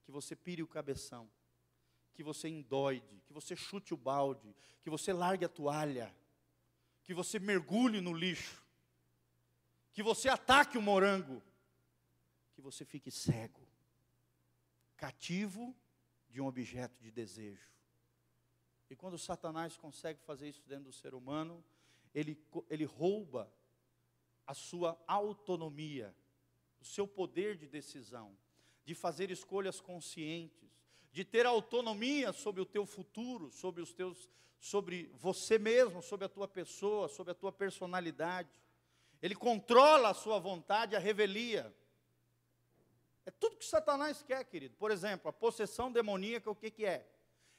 [0.03, 1.31] que você pire o cabeção,
[2.15, 6.13] que você endoide, que você chute o balde, que você largue a toalha,
[7.05, 8.61] que você mergulhe no lixo,
[9.93, 11.41] que você ataque o morango,
[12.53, 13.68] que você fique cego,
[14.99, 15.75] cativo
[16.29, 17.67] de um objeto de desejo.
[18.91, 21.65] E quando Satanás consegue fazer isso dentro do ser humano,
[22.15, 23.51] ele, ele rouba
[24.47, 26.15] a sua autonomia,
[26.83, 28.37] o seu poder de decisão,
[28.85, 30.69] de fazer escolhas conscientes
[31.13, 34.31] de ter autonomia sobre o teu futuro, sobre os teus,
[34.61, 38.51] sobre você mesmo, sobre a tua pessoa, sobre a tua personalidade.
[39.21, 41.75] Ele controla a sua vontade, a revelia.
[43.29, 44.75] É tudo que Satanás quer, querido.
[44.77, 47.07] Por exemplo, a possessão demoníaca, o que, que é?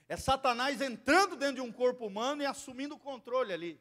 [0.07, 3.79] É Satanás entrando dentro de um corpo humano e assumindo o controle ali.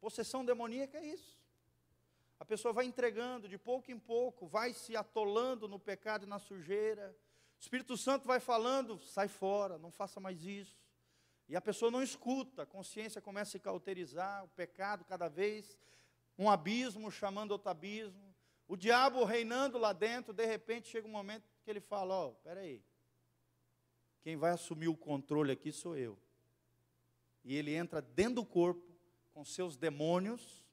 [0.00, 1.40] Possessão demoníaca é isso.
[2.40, 6.40] A pessoa vai entregando de pouco em pouco, vai se atolando no pecado e na
[6.40, 7.16] sujeira.
[7.56, 10.76] O Espírito Santo vai falando, sai fora, não faça mais isso.
[11.48, 15.78] E a pessoa não escuta, a consciência começa a se cauterizar, o pecado cada vez,
[16.38, 18.34] um abismo chamando outro abismo.
[18.66, 22.32] O diabo reinando lá dentro, de repente chega um momento que ele fala: Ó, oh,
[22.36, 22.82] peraí,
[24.22, 26.18] quem vai assumir o controle aqui sou eu.
[27.44, 28.90] E ele entra dentro do corpo,
[29.32, 30.64] com seus demônios,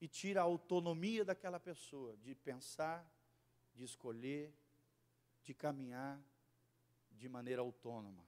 [0.00, 3.04] e tira a autonomia daquela pessoa de pensar,
[3.74, 4.54] de escolher,
[5.42, 6.22] de caminhar
[7.10, 8.24] de maneira autônoma,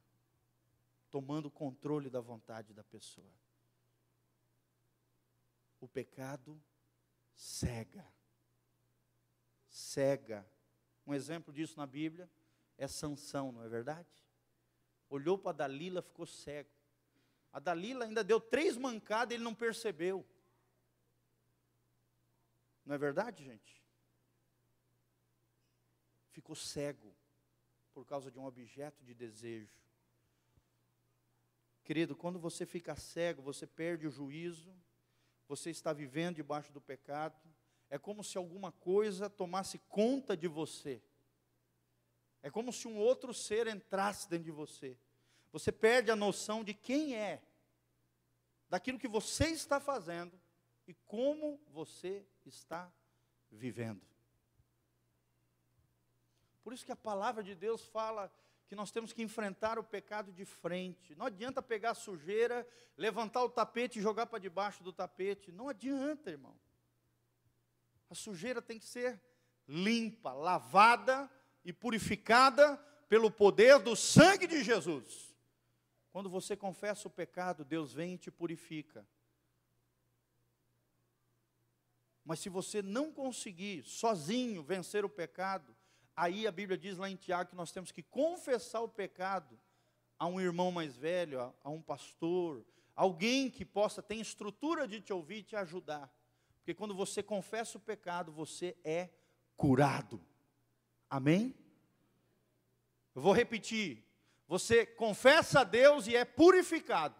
[1.10, 3.41] tomando controle da vontade da pessoa.
[5.82, 6.62] O pecado
[7.34, 8.06] cega.
[9.68, 10.48] Cega.
[11.04, 12.30] Um exemplo disso na Bíblia
[12.78, 14.08] é Sansão, não é verdade?
[15.10, 16.70] Olhou para Dalila, ficou cego.
[17.52, 20.24] A Dalila ainda deu três mancadas e ele não percebeu.
[22.86, 23.82] Não é verdade, gente?
[26.30, 27.12] Ficou cego
[27.92, 29.82] por causa de um objeto de desejo.
[31.82, 34.72] Querido, quando você fica cego, você perde o juízo,
[35.48, 37.36] você está vivendo debaixo do pecado,
[37.90, 41.02] é como se alguma coisa tomasse conta de você.
[42.42, 44.96] É como se um outro ser entrasse dentro de você.
[45.52, 47.42] Você perde a noção de quem é,
[48.68, 50.40] daquilo que você está fazendo
[50.86, 52.90] e como você está
[53.50, 54.00] vivendo.
[56.64, 58.32] Por isso que a palavra de Deus fala
[58.66, 61.14] que nós temos que enfrentar o pecado de frente.
[61.14, 65.52] Não adianta pegar a sujeira, levantar o tapete e jogar para debaixo do tapete.
[65.52, 66.58] Não adianta, irmão.
[68.08, 69.20] A sujeira tem que ser
[69.66, 71.30] limpa, lavada
[71.64, 72.76] e purificada
[73.08, 75.34] pelo poder do sangue de Jesus.
[76.10, 79.06] Quando você confessa o pecado, Deus vem e te purifica.
[82.24, 85.76] Mas se você não conseguir sozinho vencer o pecado,
[86.16, 89.58] aí a Bíblia diz lá em Tiago que nós temos que confessar o pecado
[90.18, 95.12] a um irmão mais velho, a, um pastor, alguém que possa ter estrutura de te
[95.12, 96.12] ouvir e te ajudar.
[96.58, 99.10] Porque quando você confessa o pecado, você é
[99.56, 100.20] curado.
[101.10, 101.54] Amém?
[103.14, 104.04] Eu vou repetir.
[104.46, 107.16] Você confessa a Deus e é purificado.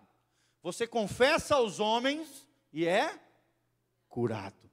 [0.63, 3.19] Você confessa aos homens e é
[4.09, 4.71] curado.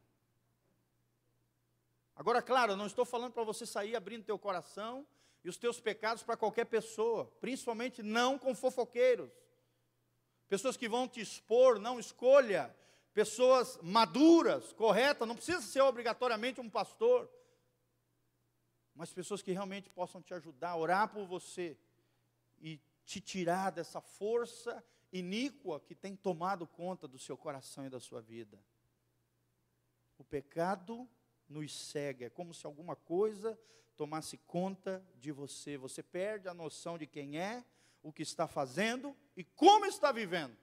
[2.20, 5.08] Agora, claro, não estou falando para você sair abrindo teu coração
[5.42, 9.32] e os teus pecados para qualquer pessoa, principalmente não com fofoqueiros.
[10.50, 12.76] Pessoas que vão te expor, não escolha.
[13.14, 17.32] Pessoas maduras, corretas, não precisa ser obrigatoriamente um pastor.
[18.94, 21.78] Mas pessoas que realmente possam te ajudar, orar por você
[22.60, 28.02] e te tirar dessa força iníqua que tem tomado conta do seu coração e da
[28.02, 28.62] sua vida.
[30.18, 31.10] O pecado
[31.50, 33.60] nos cega, é como se alguma coisa
[33.98, 35.76] tomasse conta de você.
[35.78, 37.66] Você perde a noção de quem é,
[38.02, 40.56] o que está fazendo e como está vivendo.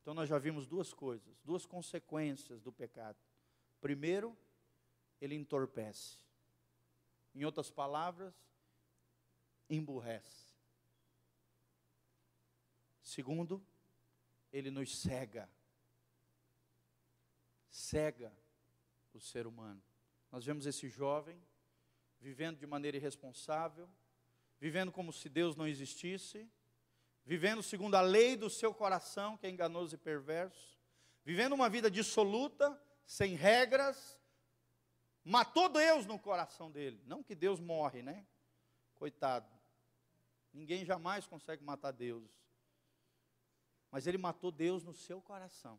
[0.00, 3.18] Então nós já vimos duas coisas, duas consequências do pecado.
[3.80, 4.36] Primeiro,
[5.20, 6.18] ele entorpece.
[7.34, 8.32] Em outras palavras,
[9.68, 10.46] emburrece.
[13.02, 13.60] Segundo,
[14.52, 15.50] ele nos cega
[17.76, 18.32] cega
[19.12, 19.82] o ser humano.
[20.32, 21.38] Nós vemos esse jovem
[22.18, 23.88] vivendo de maneira irresponsável,
[24.58, 26.50] vivendo como se Deus não existisse,
[27.24, 30.78] vivendo segundo a lei do seu coração, que é enganoso e perverso,
[31.22, 34.18] vivendo uma vida dissoluta, sem regras,
[35.22, 37.00] matou Deus no coração dele.
[37.04, 38.26] Não que Deus morre, né?
[38.94, 39.52] Coitado.
[40.50, 42.30] Ninguém jamais consegue matar Deus.
[43.90, 45.78] Mas ele matou Deus no seu coração.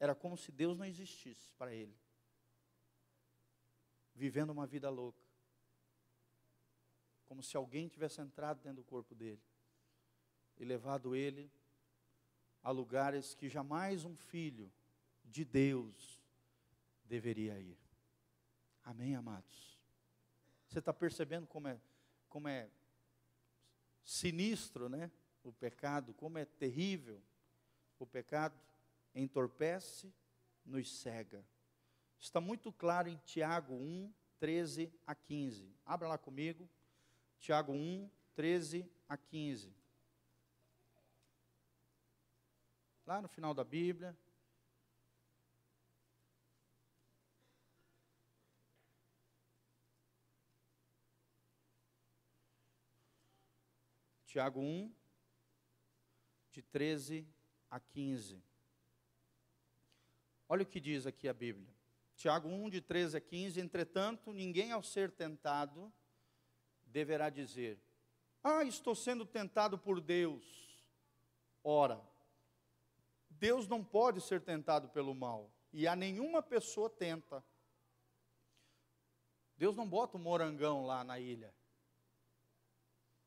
[0.00, 1.94] Era como se Deus não existisse para ele.
[4.14, 5.22] Vivendo uma vida louca.
[7.26, 9.42] Como se alguém tivesse entrado dentro do corpo dele
[10.58, 11.50] e levado ele
[12.62, 14.70] a lugares que jamais um filho
[15.24, 16.22] de Deus
[17.04, 17.78] deveria ir.
[18.84, 19.78] Amém, amados?
[20.66, 21.78] Você está percebendo como é,
[22.28, 22.68] como é
[24.02, 25.10] sinistro, né?
[25.44, 27.22] O pecado, como é terrível
[27.98, 28.54] o pecado
[29.18, 30.12] entorpece,
[30.64, 31.44] nos cega.
[32.18, 35.74] Está muito claro em Tiago 1, 13 a 15.
[35.84, 36.68] Abra lá comigo.
[37.38, 39.74] Tiago 1, 13 a 15.
[43.06, 44.16] Lá no final da Bíblia.
[54.26, 54.92] Tiago 1,
[56.52, 57.26] de 13
[57.70, 58.47] a 15.
[60.48, 61.68] Olha o que diz aqui a Bíblia.
[62.16, 65.92] Tiago 1, de 13 a 15: Entretanto, ninguém ao ser tentado
[66.86, 67.78] deverá dizer:
[68.42, 70.44] Ah, estou sendo tentado por Deus.
[71.62, 72.00] Ora,
[73.28, 77.44] Deus não pode ser tentado pelo mal, e a nenhuma pessoa tenta.
[79.56, 81.54] Deus não bota o um morangão lá na ilha.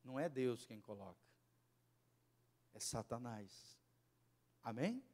[0.02, 1.22] Não é Deus quem coloca,
[2.74, 3.78] é Satanás.
[4.62, 5.04] Amém?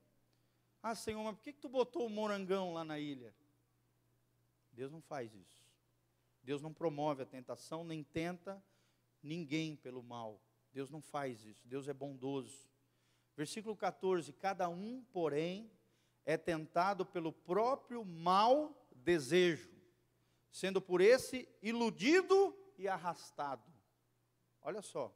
[0.83, 3.35] Ah, Senhor, mas por que, que tu botou o morangão lá na ilha?
[4.73, 5.67] Deus não faz isso.
[6.43, 8.63] Deus não promove a tentação, nem tenta
[9.23, 10.41] ninguém pelo mal.
[10.73, 11.67] Deus não faz isso.
[11.67, 12.69] Deus é bondoso.
[13.37, 15.71] Versículo 14: Cada um, porém,
[16.25, 19.71] é tentado pelo próprio mau desejo,
[20.51, 23.73] sendo por esse iludido e arrastado.
[24.63, 25.15] Olha só.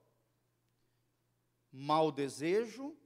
[1.70, 2.96] Mau desejo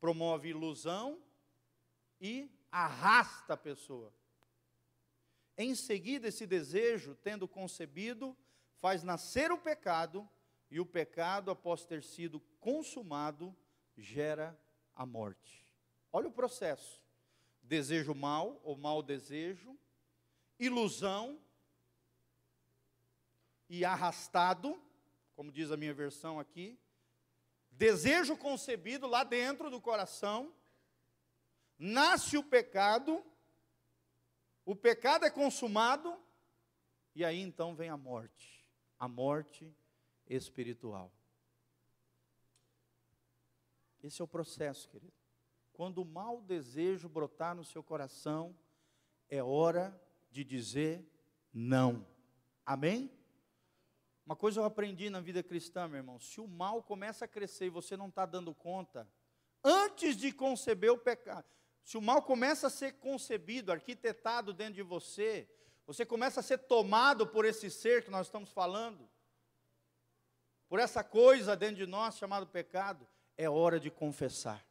[0.00, 1.22] promove ilusão
[2.20, 4.12] e arrasta a pessoa.
[5.56, 8.36] Em seguida, esse desejo, tendo concebido,
[8.76, 10.28] faz nascer o pecado,
[10.70, 13.56] e o pecado, após ter sido consumado,
[13.96, 14.58] gera
[14.94, 15.64] a morte.
[16.12, 17.00] Olha o processo:
[17.62, 19.78] desejo mal ou mau desejo,
[20.58, 21.40] ilusão
[23.68, 24.80] e arrastado,
[25.34, 26.78] como diz a minha versão aqui,
[27.70, 30.52] desejo concebido lá dentro do coração,
[31.78, 33.24] nasce o pecado,
[34.64, 36.16] o pecado é consumado,
[37.14, 38.68] e aí então vem a morte,
[38.98, 39.74] a morte
[40.28, 41.12] espiritual.
[44.02, 45.12] Esse é o processo, querido.
[45.72, 48.56] Quando o mau desejo brotar no seu coração,
[49.28, 50.00] é hora
[50.30, 51.04] de dizer
[51.52, 52.06] não.
[52.64, 53.10] Amém?
[54.24, 57.66] Uma coisa eu aprendi na vida cristã, meu irmão: se o mal começa a crescer
[57.66, 59.08] e você não está dando conta,
[59.62, 61.46] antes de conceber o pecado,
[61.86, 65.48] se o mal começa a ser concebido, arquitetado dentro de você,
[65.86, 69.08] você começa a ser tomado por esse ser que nós estamos falando,
[70.68, 73.06] por essa coisa dentro de nós chamado pecado,
[73.36, 74.66] é hora de confessar,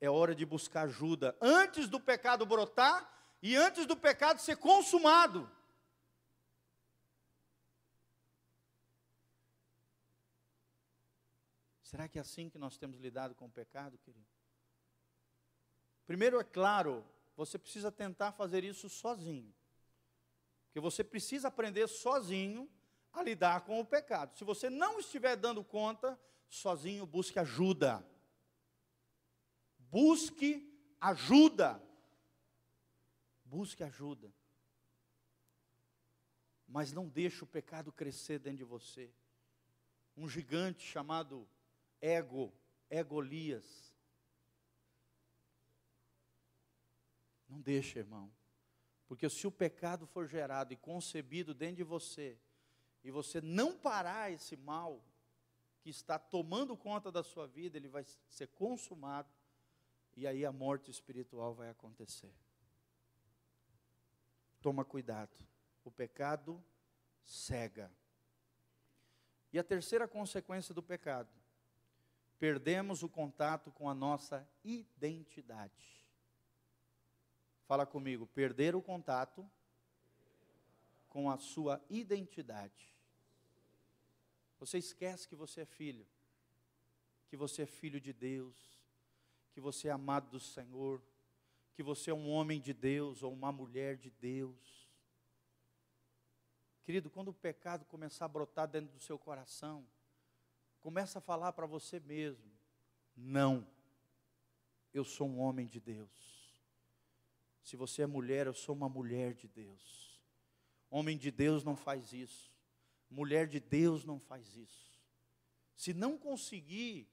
[0.00, 3.08] é hora de buscar ajuda, antes do pecado brotar
[3.40, 5.48] e antes do pecado ser consumado.
[11.80, 14.33] Será que é assim que nós temos lidado com o pecado, querido?
[16.06, 17.04] Primeiro, é claro,
[17.36, 19.54] você precisa tentar fazer isso sozinho.
[20.66, 22.68] Porque você precisa aprender sozinho
[23.12, 24.36] a lidar com o pecado.
[24.36, 28.04] Se você não estiver dando conta, sozinho busque ajuda.
[29.78, 30.68] Busque
[31.00, 31.80] ajuda.
[33.44, 34.32] Busque ajuda.
[36.66, 39.12] Mas não deixe o pecado crescer dentro de você.
[40.16, 41.48] Um gigante chamado
[42.00, 42.52] ego,
[42.90, 43.93] egolias.
[47.48, 48.30] Não deixe, irmão.
[49.06, 52.38] Porque se o pecado for gerado e concebido dentro de você,
[53.02, 55.04] e você não parar esse mal
[55.80, 59.28] que está tomando conta da sua vida, ele vai ser consumado,
[60.16, 62.32] e aí a morte espiritual vai acontecer.
[64.62, 65.36] Toma cuidado.
[65.84, 66.64] O pecado
[67.22, 67.92] cega.
[69.52, 71.30] E a terceira consequência do pecado
[72.38, 76.03] perdemos o contato com a nossa identidade.
[77.66, 79.48] Fala comigo, perder o contato
[81.08, 82.94] com a sua identidade.
[84.58, 86.06] Você esquece que você é filho,
[87.28, 88.56] que você é filho de Deus,
[89.52, 91.02] que você é amado do Senhor,
[91.74, 94.88] que você é um homem de Deus ou uma mulher de Deus.
[96.84, 99.86] Querido, quando o pecado começar a brotar dentro do seu coração,
[100.84, 102.44] Começa a falar para você mesmo:
[103.16, 103.66] não,
[104.92, 106.33] eu sou um homem de Deus.
[107.64, 110.22] Se você é mulher, eu sou uma mulher de Deus.
[110.88, 112.52] Homem de Deus não faz isso.
[113.10, 115.02] Mulher de Deus não faz isso.
[115.74, 117.08] Se não conseguir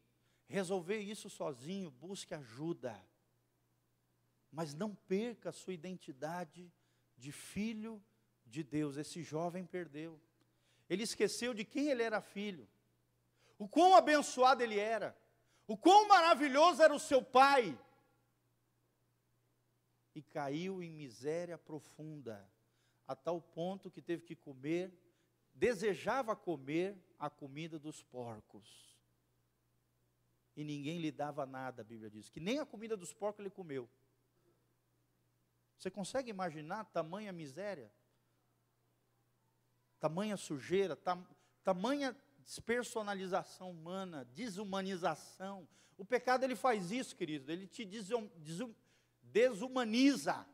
[0.48, 2.96] resolver isso sozinho, busque ajuda.
[4.52, 6.72] Mas não perca a sua identidade
[7.18, 8.00] de filho
[8.46, 8.98] de Deus.
[8.98, 10.22] Esse jovem perdeu.
[10.88, 12.70] Ele esqueceu de quem ele era filho
[13.62, 15.16] o quão abençoado ele era,
[15.68, 17.78] o quão maravilhoso era o seu pai.
[20.14, 22.50] E caiu em miséria profunda,
[23.08, 24.92] a tal ponto que teve que comer,
[25.54, 28.98] desejava comer a comida dos porcos.
[30.56, 33.50] E ninguém lhe dava nada, a Bíblia diz, que nem a comida dos porcos ele
[33.50, 33.90] comeu.
[35.78, 37.92] Você consegue imaginar tamanha miséria?
[40.00, 41.28] Tamanha sujeira, tam,
[41.64, 45.68] tamanha despersonalização humana, desumanização.
[45.98, 48.74] O pecado ele faz isso, querido, ele te desum, desum,
[49.32, 50.46] desumaniza.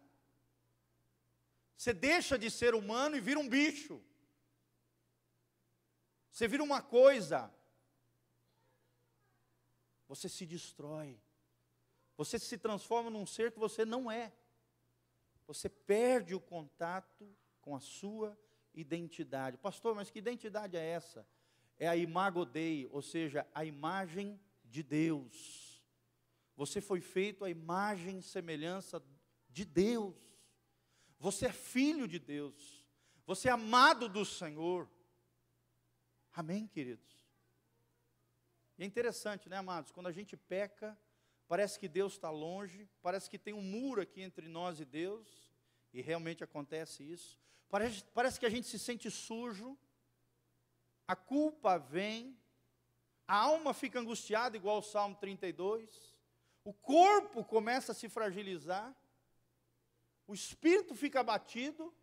[1.76, 4.04] Você deixa de ser humano e vira um bicho.
[6.32, 7.54] Você vira uma coisa.
[10.08, 11.20] Você se destrói.
[12.16, 14.34] Você se transforma num ser que você não é.
[15.46, 18.38] Você perde o contato com a sua
[18.74, 19.58] identidade.
[19.58, 21.28] Pastor, mas que identidade é essa?
[21.80, 25.67] é a imago Dei, ou seja, a imagem de Deus.
[26.58, 29.02] Você foi feito à imagem e semelhança
[29.48, 30.18] de Deus.
[31.20, 32.84] Você é filho de Deus.
[33.28, 34.90] Você é amado do Senhor.
[36.34, 37.16] Amém, queridos?
[38.76, 39.92] E é interessante, né, amados?
[39.92, 40.98] Quando a gente peca,
[41.48, 45.52] parece que Deus está longe, parece que tem um muro aqui entre nós e Deus,
[45.94, 47.40] e realmente acontece isso.
[47.70, 49.78] Parece, parece que a gente se sente sujo,
[51.08, 52.36] a culpa vem,
[53.28, 56.17] a alma fica angustiada, igual o Salmo 32,
[56.70, 58.94] o corpo começa a se fragilizar,
[60.28, 61.96] o espírito fica abatido,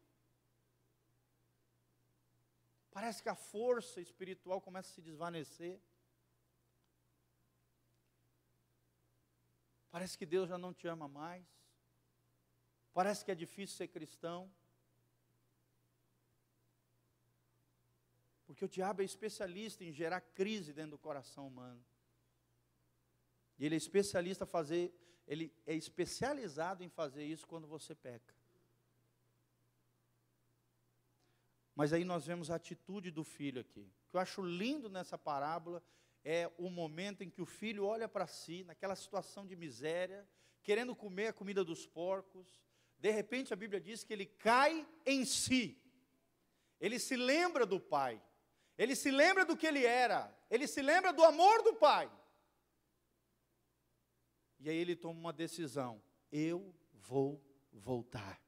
[2.90, 5.78] parece que a força espiritual começa a se desvanecer.
[9.90, 11.46] Parece que Deus já não te ama mais.
[12.94, 14.50] Parece que é difícil ser cristão.
[18.46, 21.84] Porque o diabo é especialista em gerar crise dentro do coração humano.
[23.58, 24.92] E ele é especialista fazer,
[25.26, 28.34] ele é especializado em fazer isso quando você peca.
[31.74, 33.90] Mas aí nós vemos a atitude do filho aqui.
[34.06, 35.82] O que eu acho lindo nessa parábola
[36.24, 40.26] é o momento em que o filho olha para si, naquela situação de miséria,
[40.62, 42.62] querendo comer a comida dos porcos.
[42.98, 45.80] De repente a Bíblia diz que ele cai em si.
[46.80, 48.20] ele se lembra do pai,
[48.76, 52.10] ele se lembra do que ele era, ele se lembra do amor do pai.
[54.58, 57.42] E aí ele toma uma decisão: eu vou
[57.72, 58.40] voltar.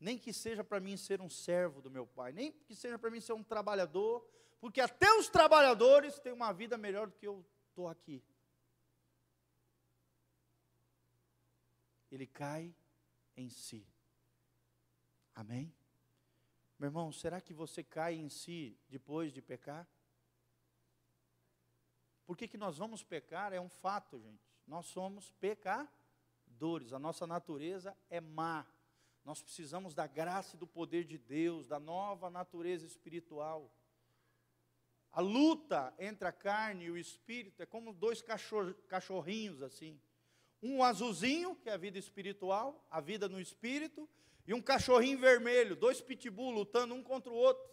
[0.00, 3.10] Nem que seja para mim ser um servo do meu pai, nem que seja para
[3.10, 4.24] mim ser um trabalhador,
[4.60, 8.22] porque até os trabalhadores têm uma vida melhor do que eu estou aqui.
[12.10, 12.74] Ele cai
[13.36, 13.86] em si.
[15.34, 15.74] Amém?
[16.78, 19.86] Meu irmão, será que você cai em si depois de pecar?
[22.24, 23.52] Por que, que nós vamos pecar?
[23.52, 24.48] É um fato, gente.
[24.68, 28.66] Nós somos pecadores, a nossa natureza é má.
[29.24, 33.72] Nós precisamos da graça e do poder de Deus, da nova natureza espiritual.
[35.10, 38.22] A luta entre a carne e o espírito é como dois
[38.88, 39.98] cachorrinhos assim.
[40.62, 44.06] Um azulzinho, que é a vida espiritual, a vida no espírito,
[44.46, 47.66] e um cachorrinho vermelho, dois pitbull lutando um contra o outro.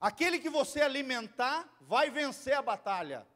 [0.00, 3.26] Aquele que você alimentar vai vencer a batalha.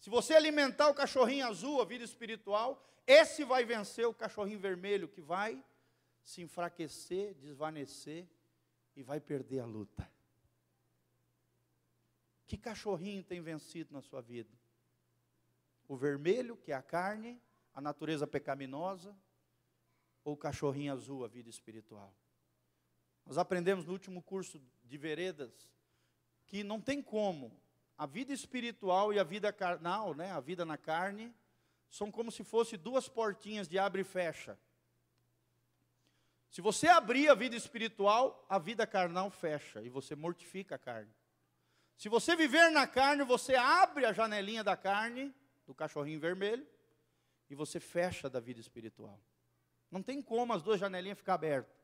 [0.00, 5.08] Se você alimentar o cachorrinho azul, a vida espiritual, esse vai vencer o cachorrinho vermelho,
[5.08, 5.62] que vai
[6.22, 8.26] se enfraquecer, desvanecer
[8.96, 10.10] e vai perder a luta.
[12.46, 14.52] Que cachorrinho tem vencido na sua vida?
[15.88, 17.40] O vermelho, que é a carne,
[17.72, 19.16] a natureza pecaminosa,
[20.24, 22.14] ou o cachorrinho azul, a vida espiritual?
[23.24, 25.68] Nós aprendemos no último curso de veredas
[26.46, 27.60] que não tem como
[27.96, 31.34] a vida espiritual e a vida carnal, né, a vida na carne,
[31.88, 34.58] são como se fossem duas portinhas de abre e fecha.
[36.50, 41.10] Se você abrir a vida espiritual, a vida carnal fecha e você mortifica a carne.
[41.96, 45.34] Se você viver na carne, você abre a janelinha da carne,
[45.66, 46.66] do cachorrinho vermelho,
[47.48, 49.18] e você fecha da vida espiritual.
[49.90, 51.74] Não tem como as duas janelinhas ficar abertas.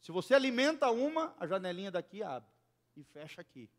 [0.00, 2.50] Se você alimenta uma, a janelinha daqui abre
[2.96, 3.70] e fecha aqui.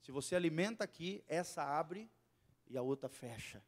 [0.00, 2.10] Se você alimenta aqui, essa abre
[2.66, 3.62] e a outra fecha.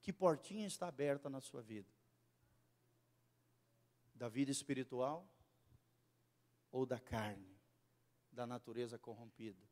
[0.00, 1.92] Que portinha está aberta na sua vida?
[4.14, 5.28] Da vida espiritual
[6.70, 7.58] ou da carne,
[8.30, 9.62] da natureza corrompida?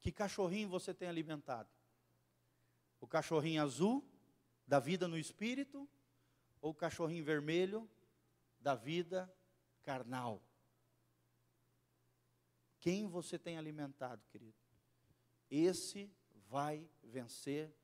[0.00, 1.68] Que cachorrinho você tem alimentado?
[3.00, 4.06] O cachorrinho azul,
[4.66, 5.88] da vida no espírito,
[6.60, 7.90] ou o cachorrinho vermelho,
[8.60, 9.32] da vida
[9.82, 10.42] carnal?
[12.80, 14.56] Quem você tem alimentado, querido?
[15.50, 16.10] Esse
[16.48, 17.74] vai vencer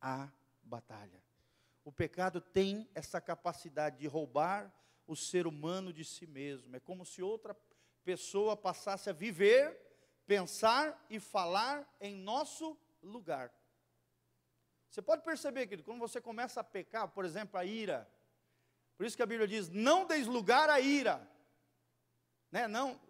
[0.00, 0.30] a
[0.62, 1.22] batalha.
[1.84, 4.72] O pecado tem essa capacidade de roubar
[5.06, 6.74] o ser humano de si mesmo.
[6.74, 7.54] É como se outra
[8.04, 9.78] pessoa passasse a viver,
[10.26, 13.52] pensar e falar em nosso lugar.
[14.88, 18.08] Você pode perceber, querido, quando você começa a pecar, por exemplo, a ira.
[18.96, 21.28] Por isso que a Bíblia diz: não deis lugar à ira.
[22.50, 22.68] Né?
[22.68, 23.00] Não,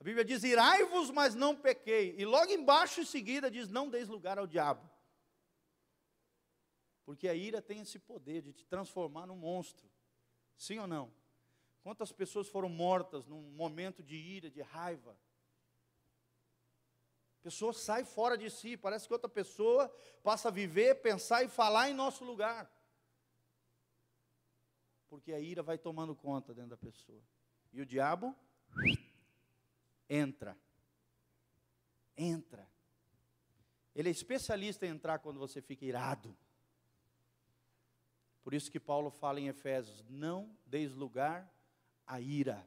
[0.00, 2.14] a Bíblia diz: irai-vos, mas não pequei.
[2.16, 4.88] E logo embaixo, em seguida, diz: não deis lugar ao diabo.
[7.04, 9.90] Porque a ira tem esse poder de te transformar num monstro.
[10.56, 11.12] Sim ou não?
[11.82, 15.18] Quantas pessoas foram mortas num momento de ira, de raiva?
[17.40, 19.88] A pessoa sai fora de si, parece que outra pessoa
[20.22, 22.70] passa a viver, pensar e falar em nosso lugar.
[25.08, 27.22] Porque a ira vai tomando conta dentro da pessoa.
[27.72, 28.36] E o diabo
[30.08, 30.56] entra.
[32.16, 32.68] Entra.
[33.94, 36.36] Ele é especialista em entrar quando você fica irado.
[38.42, 41.52] Por isso que Paulo fala em Efésios: não deis lugar
[42.06, 42.66] à ira.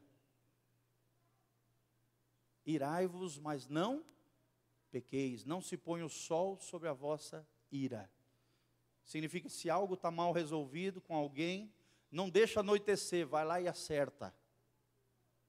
[2.66, 4.06] Irai-vos, mas não
[4.92, 5.44] pequeis.
[5.44, 8.12] Não se põe o sol sobre a vossa ira.
[9.04, 11.74] Significa que se algo está mal resolvido com alguém,
[12.12, 14.34] não deixa anoitecer, vai lá e acerta.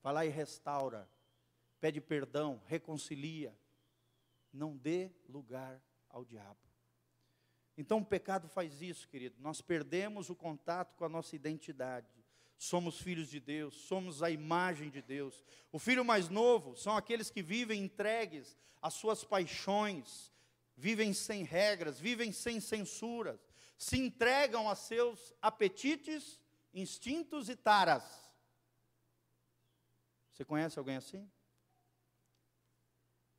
[0.02, 1.08] Vai lá e restaura
[1.82, 3.52] pede perdão, reconcilia.
[4.52, 6.60] Não dê lugar ao diabo.
[7.76, 9.34] Então o pecado faz isso, querido.
[9.40, 12.24] Nós perdemos o contato com a nossa identidade.
[12.56, 15.42] Somos filhos de Deus, somos a imagem de Deus.
[15.72, 20.32] O filho mais novo são aqueles que vivem entregues às suas paixões,
[20.76, 23.40] vivem sem regras, vivem sem censuras,
[23.76, 26.38] se entregam a seus apetites,
[26.72, 28.04] instintos e taras.
[30.30, 31.28] Você conhece alguém assim?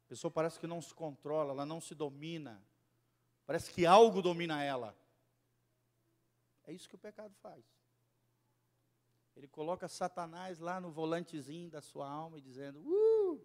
[0.07, 2.63] Pessoa parece que não se controla, ela não se domina.
[3.45, 4.95] Parece que algo domina ela.
[6.65, 7.63] É isso que o pecado faz.
[9.35, 13.43] Ele coloca Satanás lá no volantezinho da sua alma e dizendo: Uh,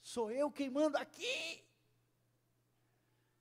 [0.00, 1.64] sou eu quem manda aqui.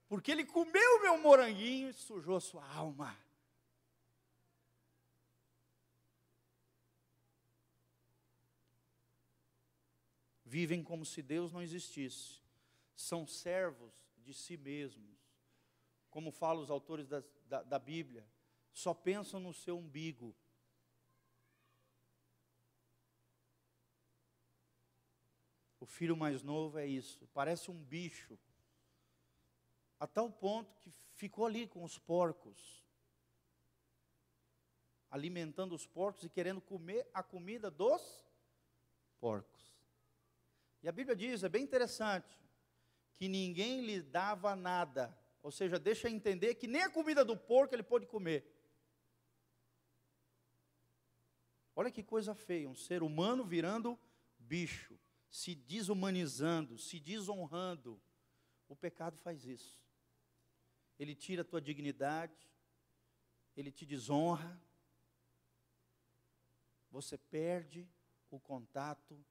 [0.07, 3.15] Porque ele comeu meu moranguinho e sujou a sua alma.
[10.49, 12.41] Vivem como se Deus não existisse,
[12.95, 15.15] são servos de si mesmos,
[16.09, 18.27] como falam os autores da, da, da Bíblia,
[18.73, 20.35] só pensam no seu umbigo.
[25.79, 28.37] O filho mais novo é isso, parece um bicho,
[29.99, 32.83] a tal ponto que ficou ali com os porcos,
[35.11, 38.25] alimentando os porcos e querendo comer a comida dos
[39.19, 39.58] porcos.
[40.81, 42.39] E a Bíblia diz, é bem interessante,
[43.15, 47.75] que ninguém lhe dava nada, ou seja, deixa entender que nem a comida do porco
[47.75, 48.45] ele pôde comer.
[51.75, 53.97] Olha que coisa feia, um ser humano virando
[54.37, 54.99] bicho,
[55.29, 58.01] se desumanizando, se desonrando.
[58.67, 59.81] O pecado faz isso.
[60.97, 62.49] Ele tira a tua dignidade,
[63.55, 64.61] ele te desonra,
[66.91, 67.87] você perde
[68.29, 69.23] o contato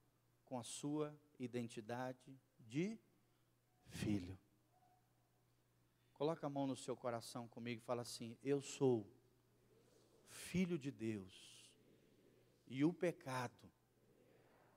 [0.49, 2.99] com a sua identidade de
[3.85, 4.39] filho.
[6.15, 9.07] Coloca a mão no seu coração comigo e fala assim: Eu sou
[10.31, 11.71] filho de Deus.
[12.67, 13.71] E o pecado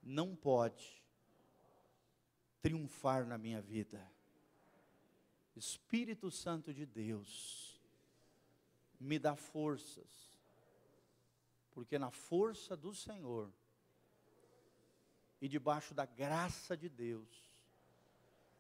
[0.03, 1.01] não pode
[2.61, 4.05] triunfar na minha vida.
[5.55, 7.81] Espírito Santo de Deus,
[8.99, 10.31] me dá forças,
[11.71, 13.51] porque na força do Senhor
[15.41, 17.51] e debaixo da graça de Deus,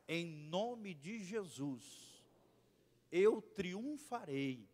[0.07, 2.25] em nome de Jesus,
[3.11, 4.67] eu triunfarei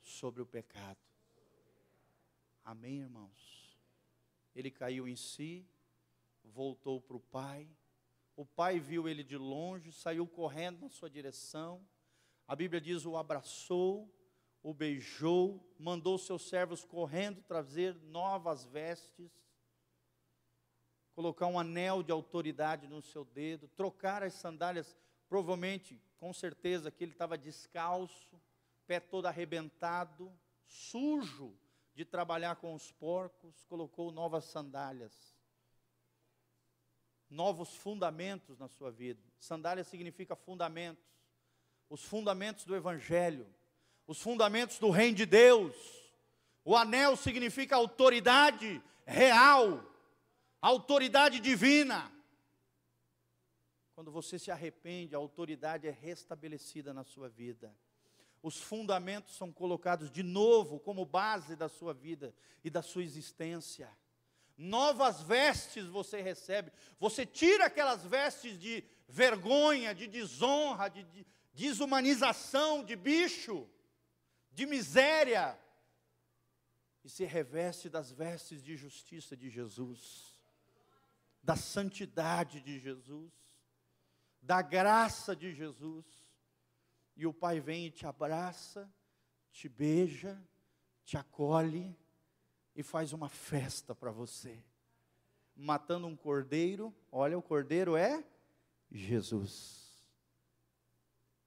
[0.00, 0.98] sobre o pecado.
[2.64, 3.76] Amém, irmãos?
[4.54, 5.66] Ele caiu em si,
[6.44, 7.68] voltou para o Pai.
[8.36, 11.84] O pai viu ele de longe, saiu correndo na sua direção.
[12.46, 14.08] A Bíblia diz: o abraçou,
[14.62, 19.47] o beijou, mandou seus servos correndo trazer novas vestes
[21.18, 24.96] colocar um anel de autoridade no seu dedo, trocar as sandálias,
[25.28, 28.40] provavelmente, com certeza, que ele estava descalço,
[28.86, 30.32] pé todo arrebentado,
[30.64, 31.58] sujo
[31.92, 35.12] de trabalhar com os porcos, colocou novas sandálias,
[37.28, 39.20] novos fundamentos na sua vida.
[39.40, 41.04] Sandália significa fundamentos,
[41.90, 43.52] os fundamentos do Evangelho,
[44.06, 45.74] os fundamentos do Reino de Deus.
[46.64, 49.84] O anel significa autoridade real,
[50.60, 52.12] autoridade divina.
[53.94, 57.74] Quando você se arrepende, a autoridade é restabelecida na sua vida.
[58.42, 63.90] Os fundamentos são colocados de novo como base da sua vida e da sua existência.
[64.56, 66.72] Novas vestes você recebe.
[66.98, 73.68] Você tira aquelas vestes de vergonha, de desonra, de, de desumanização, de bicho,
[74.52, 75.58] de miséria,
[77.04, 80.27] e se reveste das vestes de justiça de Jesus
[81.42, 83.32] da santidade de Jesus,
[84.40, 86.06] da graça de Jesus.
[87.16, 88.90] E o Pai vem e te abraça,
[89.50, 90.40] te beija,
[91.04, 91.96] te acolhe
[92.74, 94.62] e faz uma festa para você.
[95.56, 98.24] Matando um cordeiro, olha, o cordeiro é
[98.90, 100.06] Jesus.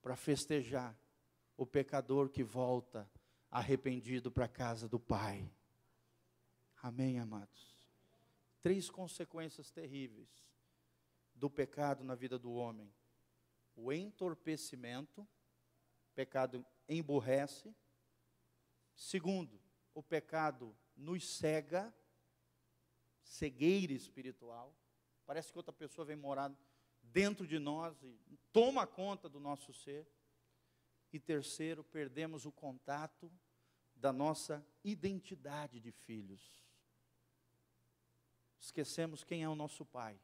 [0.02, 0.98] Para festejar
[1.56, 3.10] o pecador que volta
[3.50, 5.50] arrependido para a casa do Pai.
[6.82, 7.71] Amém, amados?
[8.62, 10.30] Três consequências terríveis
[11.34, 12.94] do pecado na vida do homem:
[13.76, 15.28] o entorpecimento,
[16.14, 17.76] pecado emburrece.
[18.94, 19.60] Segundo,
[19.94, 21.94] o pecado nos cega,
[23.24, 24.76] cegueira espiritual.
[25.26, 26.54] Parece que outra pessoa vem morar
[27.02, 30.08] dentro de nós e toma conta do nosso ser.
[31.12, 33.32] E terceiro, perdemos o contato
[33.96, 36.61] da nossa identidade de filhos
[38.62, 40.18] esquecemos quem é o nosso Pai,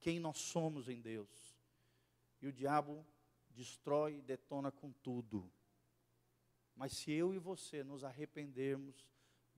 [0.00, 1.28] quem nós somos em Deus.
[2.40, 3.04] E o diabo
[3.50, 5.50] destrói e detona com tudo.
[6.76, 9.04] Mas se eu e você nos arrependermos,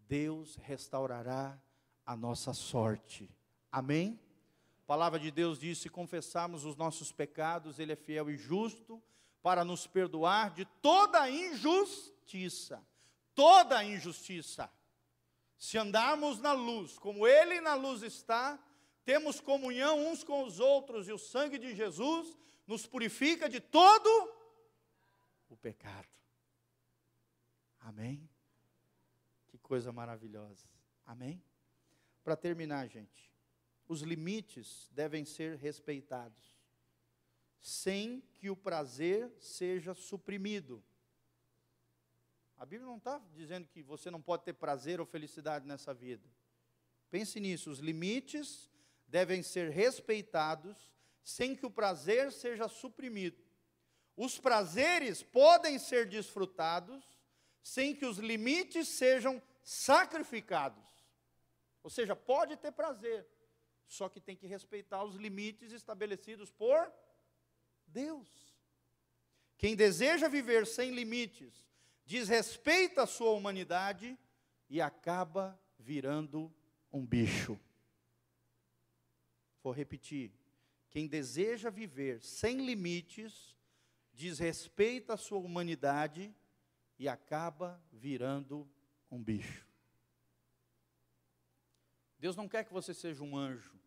[0.09, 1.61] Deus restaurará
[2.07, 3.31] a nossa sorte.
[3.71, 4.19] Amém?
[4.85, 9.03] A palavra de Deus diz: se confessarmos os nossos pecados, Ele é fiel e justo
[9.43, 12.83] para nos perdoar de toda injustiça.
[13.35, 14.71] Toda injustiça.
[15.61, 18.59] Se andarmos na luz, como Ele na luz está,
[19.05, 22.35] temos comunhão uns com os outros, e o sangue de Jesus
[22.67, 24.09] nos purifica de todo
[25.51, 26.09] o pecado.
[27.79, 28.27] Amém?
[29.49, 30.67] Que coisa maravilhosa.
[31.05, 31.45] Amém?
[32.25, 33.31] Para terminar, gente,
[33.87, 36.59] os limites devem ser respeitados,
[37.61, 40.83] sem que o prazer seja suprimido.
[42.61, 46.29] A Bíblia não está dizendo que você não pode ter prazer ou felicidade nessa vida.
[47.11, 48.71] Pense nisso, os limites
[49.09, 50.93] devem ser respeitados
[51.25, 53.43] sem que o prazer seja suprimido.
[54.15, 57.03] Os prazeres podem ser desfrutados
[57.63, 60.85] sem que os limites sejam sacrificados.
[61.83, 63.27] Ou seja, pode ter prazer,
[63.87, 66.93] só que tem que respeitar os limites estabelecidos por
[67.87, 68.29] Deus.
[69.57, 71.70] Quem deseja viver sem limites,
[72.11, 74.19] desrespeita a sua humanidade
[74.69, 76.53] e acaba virando
[76.93, 77.57] um bicho.
[79.63, 80.33] Vou repetir.
[80.91, 83.55] Quem deseja viver sem limites,
[84.13, 86.35] desrespeita a sua humanidade
[86.99, 88.69] e acaba virando
[89.09, 89.65] um bicho.
[92.19, 93.79] Deus não quer que você seja um anjo.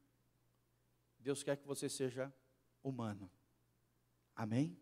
[1.19, 2.33] Deus quer que você seja
[2.81, 3.29] humano.
[4.33, 4.79] Amém?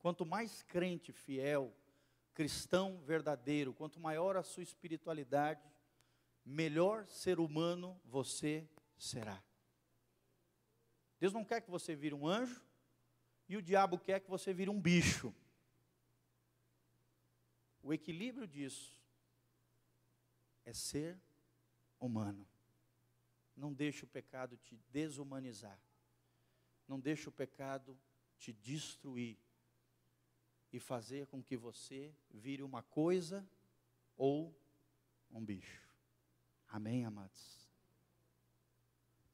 [0.00, 1.72] Quanto mais crente, fiel,
[2.36, 5.66] cristão verdadeiro, quanto maior a sua espiritualidade,
[6.44, 8.68] melhor ser humano você
[8.98, 9.42] será.
[11.18, 12.62] Deus não quer que você vire um anjo,
[13.48, 15.34] e o diabo quer que você vire um bicho.
[17.82, 19.00] O equilíbrio disso
[20.66, 21.18] é ser
[21.98, 22.46] humano.
[23.56, 25.80] Não deixe o pecado te desumanizar.
[26.86, 27.98] Não deixe o pecado
[28.36, 29.38] te destruir
[30.72, 33.46] e fazer com que você vire uma coisa
[34.16, 34.54] ou
[35.30, 35.86] um bicho.
[36.68, 37.68] Amém, amados?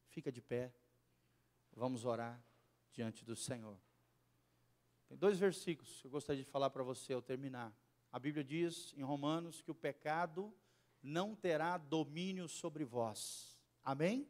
[0.08, 0.72] Fica de pé.
[1.74, 2.42] Vamos orar
[2.92, 3.78] diante do Senhor.
[5.08, 7.72] Tem dois versículos que eu gostaria de falar para você ao terminar.
[8.10, 10.54] A Bíblia diz em Romanos que o pecado
[11.02, 13.58] não terá domínio sobre vós.
[13.82, 14.28] Amém?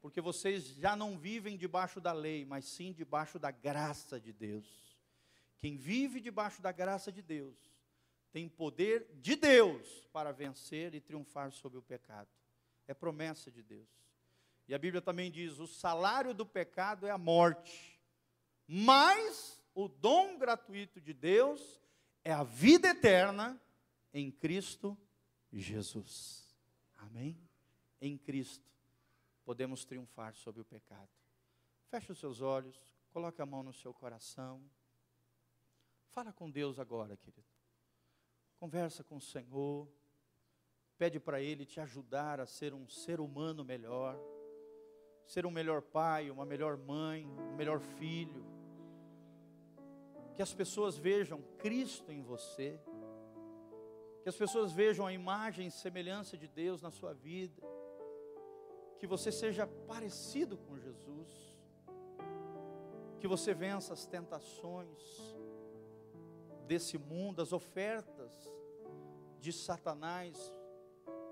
[0.00, 4.89] Porque vocês já não vivem debaixo da lei, mas sim debaixo da graça de Deus.
[5.60, 7.56] Quem vive debaixo da graça de Deus
[8.32, 12.28] tem poder de Deus para vencer e triunfar sobre o pecado.
[12.86, 13.88] É promessa de Deus.
[14.66, 18.00] E a Bíblia também diz: o salário do pecado é a morte,
[18.66, 21.80] mas o dom gratuito de Deus
[22.24, 23.60] é a vida eterna
[24.14, 24.96] em Cristo
[25.52, 26.56] Jesus.
[26.98, 27.36] Amém?
[28.00, 28.70] Em Cristo
[29.44, 31.10] podemos triunfar sobre o pecado.
[31.90, 32.78] Feche os seus olhos,
[33.10, 34.62] coloque a mão no seu coração.
[36.10, 37.48] Fala com Deus agora, querido.
[38.58, 39.88] Conversa com o Senhor.
[40.98, 44.20] Pede para Ele te ajudar a ser um ser humano melhor
[45.30, 48.44] ser um melhor pai, uma melhor mãe, um melhor filho.
[50.34, 52.80] Que as pessoas vejam Cristo em você.
[54.24, 57.62] Que as pessoas vejam a imagem e semelhança de Deus na sua vida.
[58.98, 61.56] Que você seja parecido com Jesus.
[63.20, 65.38] Que você vença as tentações
[66.70, 68.32] desse mundo, as ofertas
[69.40, 70.54] de Satanás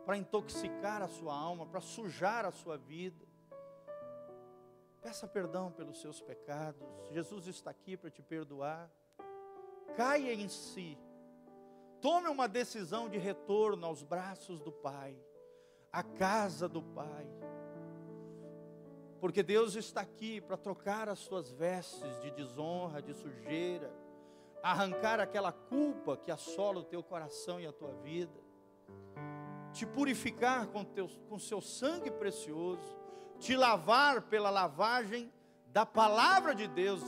[0.04, 3.24] para intoxicar a sua alma, para sujar a sua vida.
[5.00, 6.88] Peça perdão pelos seus pecados.
[7.12, 8.90] Jesus está aqui para te perdoar.
[9.96, 10.98] Caia em si.
[12.00, 15.16] Tome uma decisão de retorno aos braços do Pai,
[15.92, 17.28] à casa do Pai.
[19.20, 23.88] Porque Deus está aqui para trocar as suas vestes de desonra, de sujeira,
[24.62, 28.38] arrancar aquela culpa que assola o teu coração e a tua vida,
[29.72, 32.96] te purificar com, teu, com seu sangue precioso,
[33.38, 35.32] te lavar pela lavagem
[35.68, 37.02] da palavra de Deus.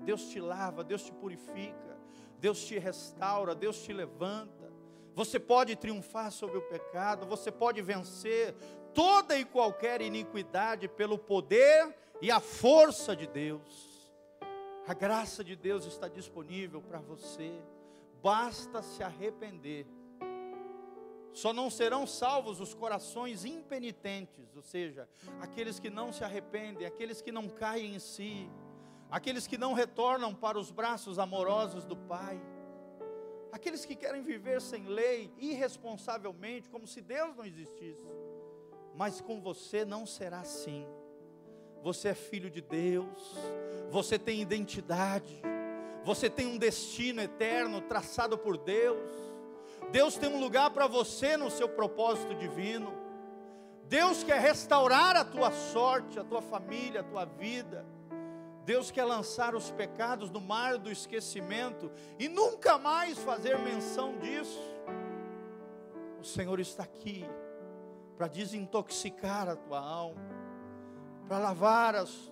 [0.00, 1.96] Deus te lava, Deus te purifica,
[2.38, 4.72] Deus te restaura, Deus te levanta.
[5.14, 8.54] Você pode triunfar sobre o pecado, você pode vencer
[8.94, 13.91] toda e qualquer iniquidade pelo poder e a força de Deus.
[14.86, 17.52] A graça de Deus está disponível para você,
[18.20, 19.86] basta se arrepender
[21.32, 25.08] só não serão salvos os corações impenitentes, ou seja,
[25.40, 28.48] aqueles que não se arrependem, aqueles que não caem em si,
[29.10, 32.40] aqueles que não retornam para os braços amorosos do Pai,
[33.50, 38.06] aqueles que querem viver sem lei, irresponsavelmente, como se Deus não existisse.
[38.94, 40.86] Mas com você não será assim.
[41.82, 43.36] Você é filho de Deus,
[43.90, 45.42] você tem identidade,
[46.04, 49.32] você tem um destino eterno traçado por Deus
[49.92, 52.94] Deus tem um lugar para você no seu propósito divino.
[53.84, 57.84] Deus quer restaurar a tua sorte, a tua família, a tua vida.
[58.64, 64.58] Deus quer lançar os pecados no mar do esquecimento e nunca mais fazer menção disso.
[66.18, 67.26] O Senhor está aqui
[68.16, 70.22] para desintoxicar a tua alma,
[71.32, 72.30] para lavar as,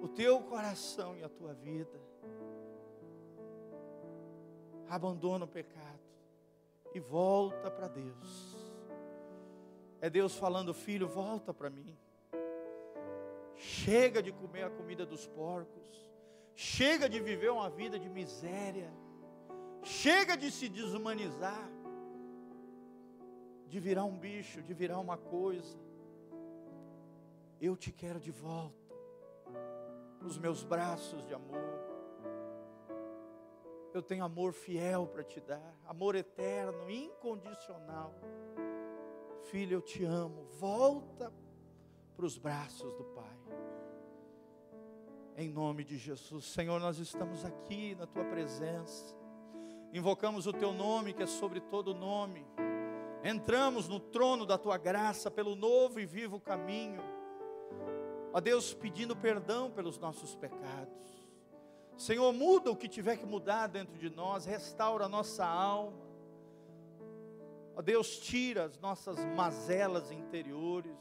[0.00, 2.00] o teu coração e a tua vida.
[4.88, 6.00] Abandona o pecado
[6.94, 8.72] e volta para Deus.
[10.00, 11.94] É Deus falando, filho, volta para mim.
[13.54, 16.10] Chega de comer a comida dos porcos.
[16.54, 18.90] Chega de viver uma vida de miséria.
[19.82, 21.70] Chega de se desumanizar.
[23.66, 25.87] De virar um bicho, de virar uma coisa.
[27.60, 28.94] Eu te quero de volta.
[30.20, 31.88] Nos meus braços de amor.
[33.92, 38.14] Eu tenho amor fiel para te dar, amor eterno, incondicional.
[39.50, 40.44] Filho, eu te amo.
[40.58, 41.32] Volta
[42.14, 43.38] para os braços do Pai.
[45.36, 49.16] Em nome de Jesus, Senhor, nós estamos aqui na tua presença.
[49.92, 52.46] Invocamos o teu nome, que é sobre todo nome.
[53.24, 57.17] Entramos no trono da tua graça pelo novo e vivo caminho.
[58.32, 60.98] Ó Deus, pedindo perdão pelos nossos pecados.
[61.96, 66.06] Senhor, muda o que tiver que mudar dentro de nós, restaura a nossa alma.
[67.74, 70.96] Ó Deus, tira as nossas mazelas interiores.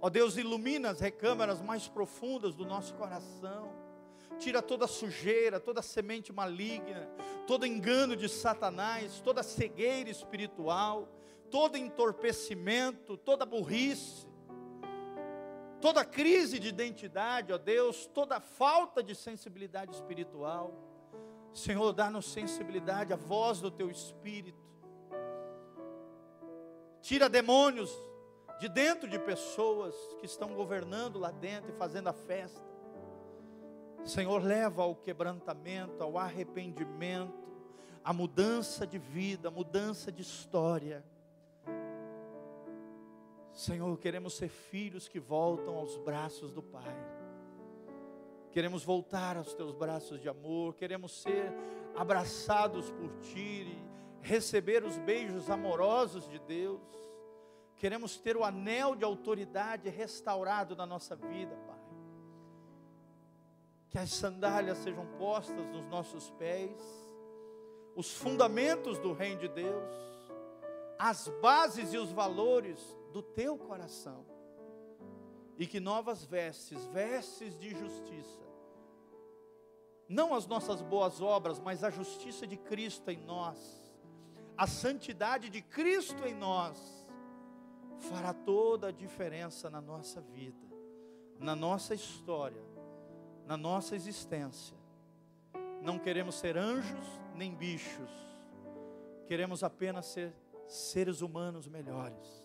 [0.00, 3.72] Ó Deus, ilumina as recâmaras mais profundas do nosso coração.
[4.38, 7.06] Tira toda sujeira, toda semente maligna,
[7.46, 11.06] todo engano de Satanás, toda cegueira espiritual,
[11.50, 14.29] todo entorpecimento, toda burrice
[15.80, 20.72] toda crise de identidade, ó Deus, toda falta de sensibilidade espiritual.
[21.52, 24.60] Senhor, dá-nos sensibilidade à voz do teu espírito.
[27.00, 27.90] Tira demônios
[28.60, 32.70] de dentro de pessoas que estão governando lá dentro e fazendo a festa.
[34.04, 37.48] Senhor, leva ao quebrantamento, ao arrependimento,
[38.04, 41.04] à mudança de vida, mudança de história.
[43.60, 46.96] Senhor, queremos ser filhos que voltam aos braços do Pai.
[48.50, 51.52] Queremos voltar aos teus braços de amor, queremos ser
[51.94, 53.78] abraçados por ti,
[54.22, 56.80] receber os beijos amorosos de Deus.
[57.76, 61.84] Queremos ter o anel de autoridade restaurado na nossa vida, Pai.
[63.90, 66.80] Que as sandálias sejam postas nos nossos pés,
[67.94, 69.94] os fundamentos do reino de Deus,
[70.98, 74.24] as bases e os valores do teu coração.
[75.58, 78.40] E que novas vestes, vestes de justiça,
[80.08, 83.92] não as nossas boas obras, mas a justiça de Cristo em nós,
[84.56, 86.78] a santidade de Cristo em nós,
[87.98, 90.66] fará toda a diferença na nossa vida,
[91.38, 92.64] na nossa história,
[93.46, 94.76] na nossa existência.
[95.82, 98.10] Não queremos ser anjos nem bichos,
[99.26, 100.34] queremos apenas ser
[100.66, 102.39] seres humanos melhores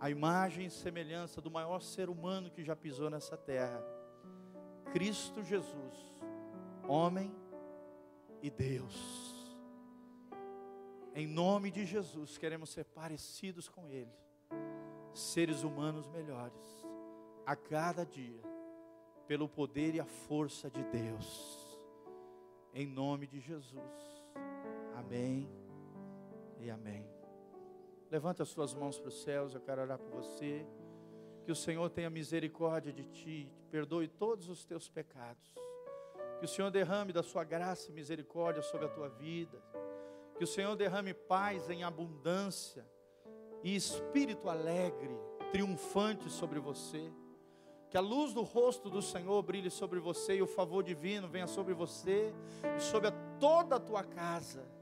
[0.00, 3.84] a imagem e semelhança do maior ser humano que já pisou nessa terra,
[4.92, 6.16] Cristo Jesus,
[6.88, 7.30] homem
[8.42, 9.30] e Deus.
[11.14, 14.14] Em nome de Jesus, queremos ser parecidos com Ele,
[15.12, 16.86] seres humanos melhores,
[17.44, 18.42] a cada dia,
[19.26, 21.78] pelo poder e a força de Deus.
[22.72, 24.24] Em nome de Jesus.
[24.96, 25.48] Amém
[26.58, 27.09] e amém.
[28.10, 30.66] Levanta as suas mãos para os céus, eu quero orar por você.
[31.44, 35.54] Que o Senhor tenha misericórdia de ti, perdoe todos os teus pecados.
[36.40, 39.62] Que o Senhor derrame da sua graça e misericórdia sobre a tua vida.
[40.36, 42.84] Que o Senhor derrame paz em abundância
[43.62, 45.16] e espírito alegre,
[45.52, 47.12] triunfante sobre você.
[47.90, 51.46] Que a luz do rosto do Senhor brilhe sobre você e o favor divino venha
[51.46, 52.34] sobre você
[52.76, 54.79] e sobre toda a tua casa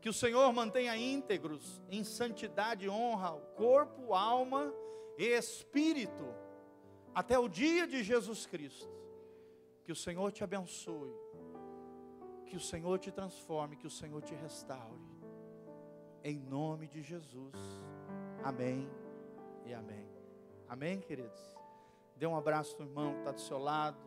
[0.00, 4.72] que o Senhor mantenha íntegros em santidade e honra o corpo, alma
[5.18, 6.34] e espírito
[7.14, 8.88] até o dia de Jesus Cristo.
[9.84, 11.14] Que o Senhor te abençoe,
[12.46, 15.10] que o Senhor te transforme, que o Senhor te restaure.
[16.24, 17.54] Em nome de Jesus.
[18.42, 18.88] Amém
[19.66, 20.08] e amém.
[20.68, 21.40] Amém, queridos?
[22.16, 23.98] Dê um abraço no irmão que está do seu lado.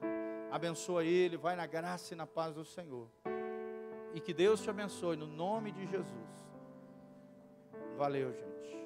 [0.52, 3.10] Abençoa ele, vai na graça e na paz do Senhor.
[4.14, 6.30] E que Deus te abençoe no nome de Jesus.
[7.98, 8.83] Valeu, gente.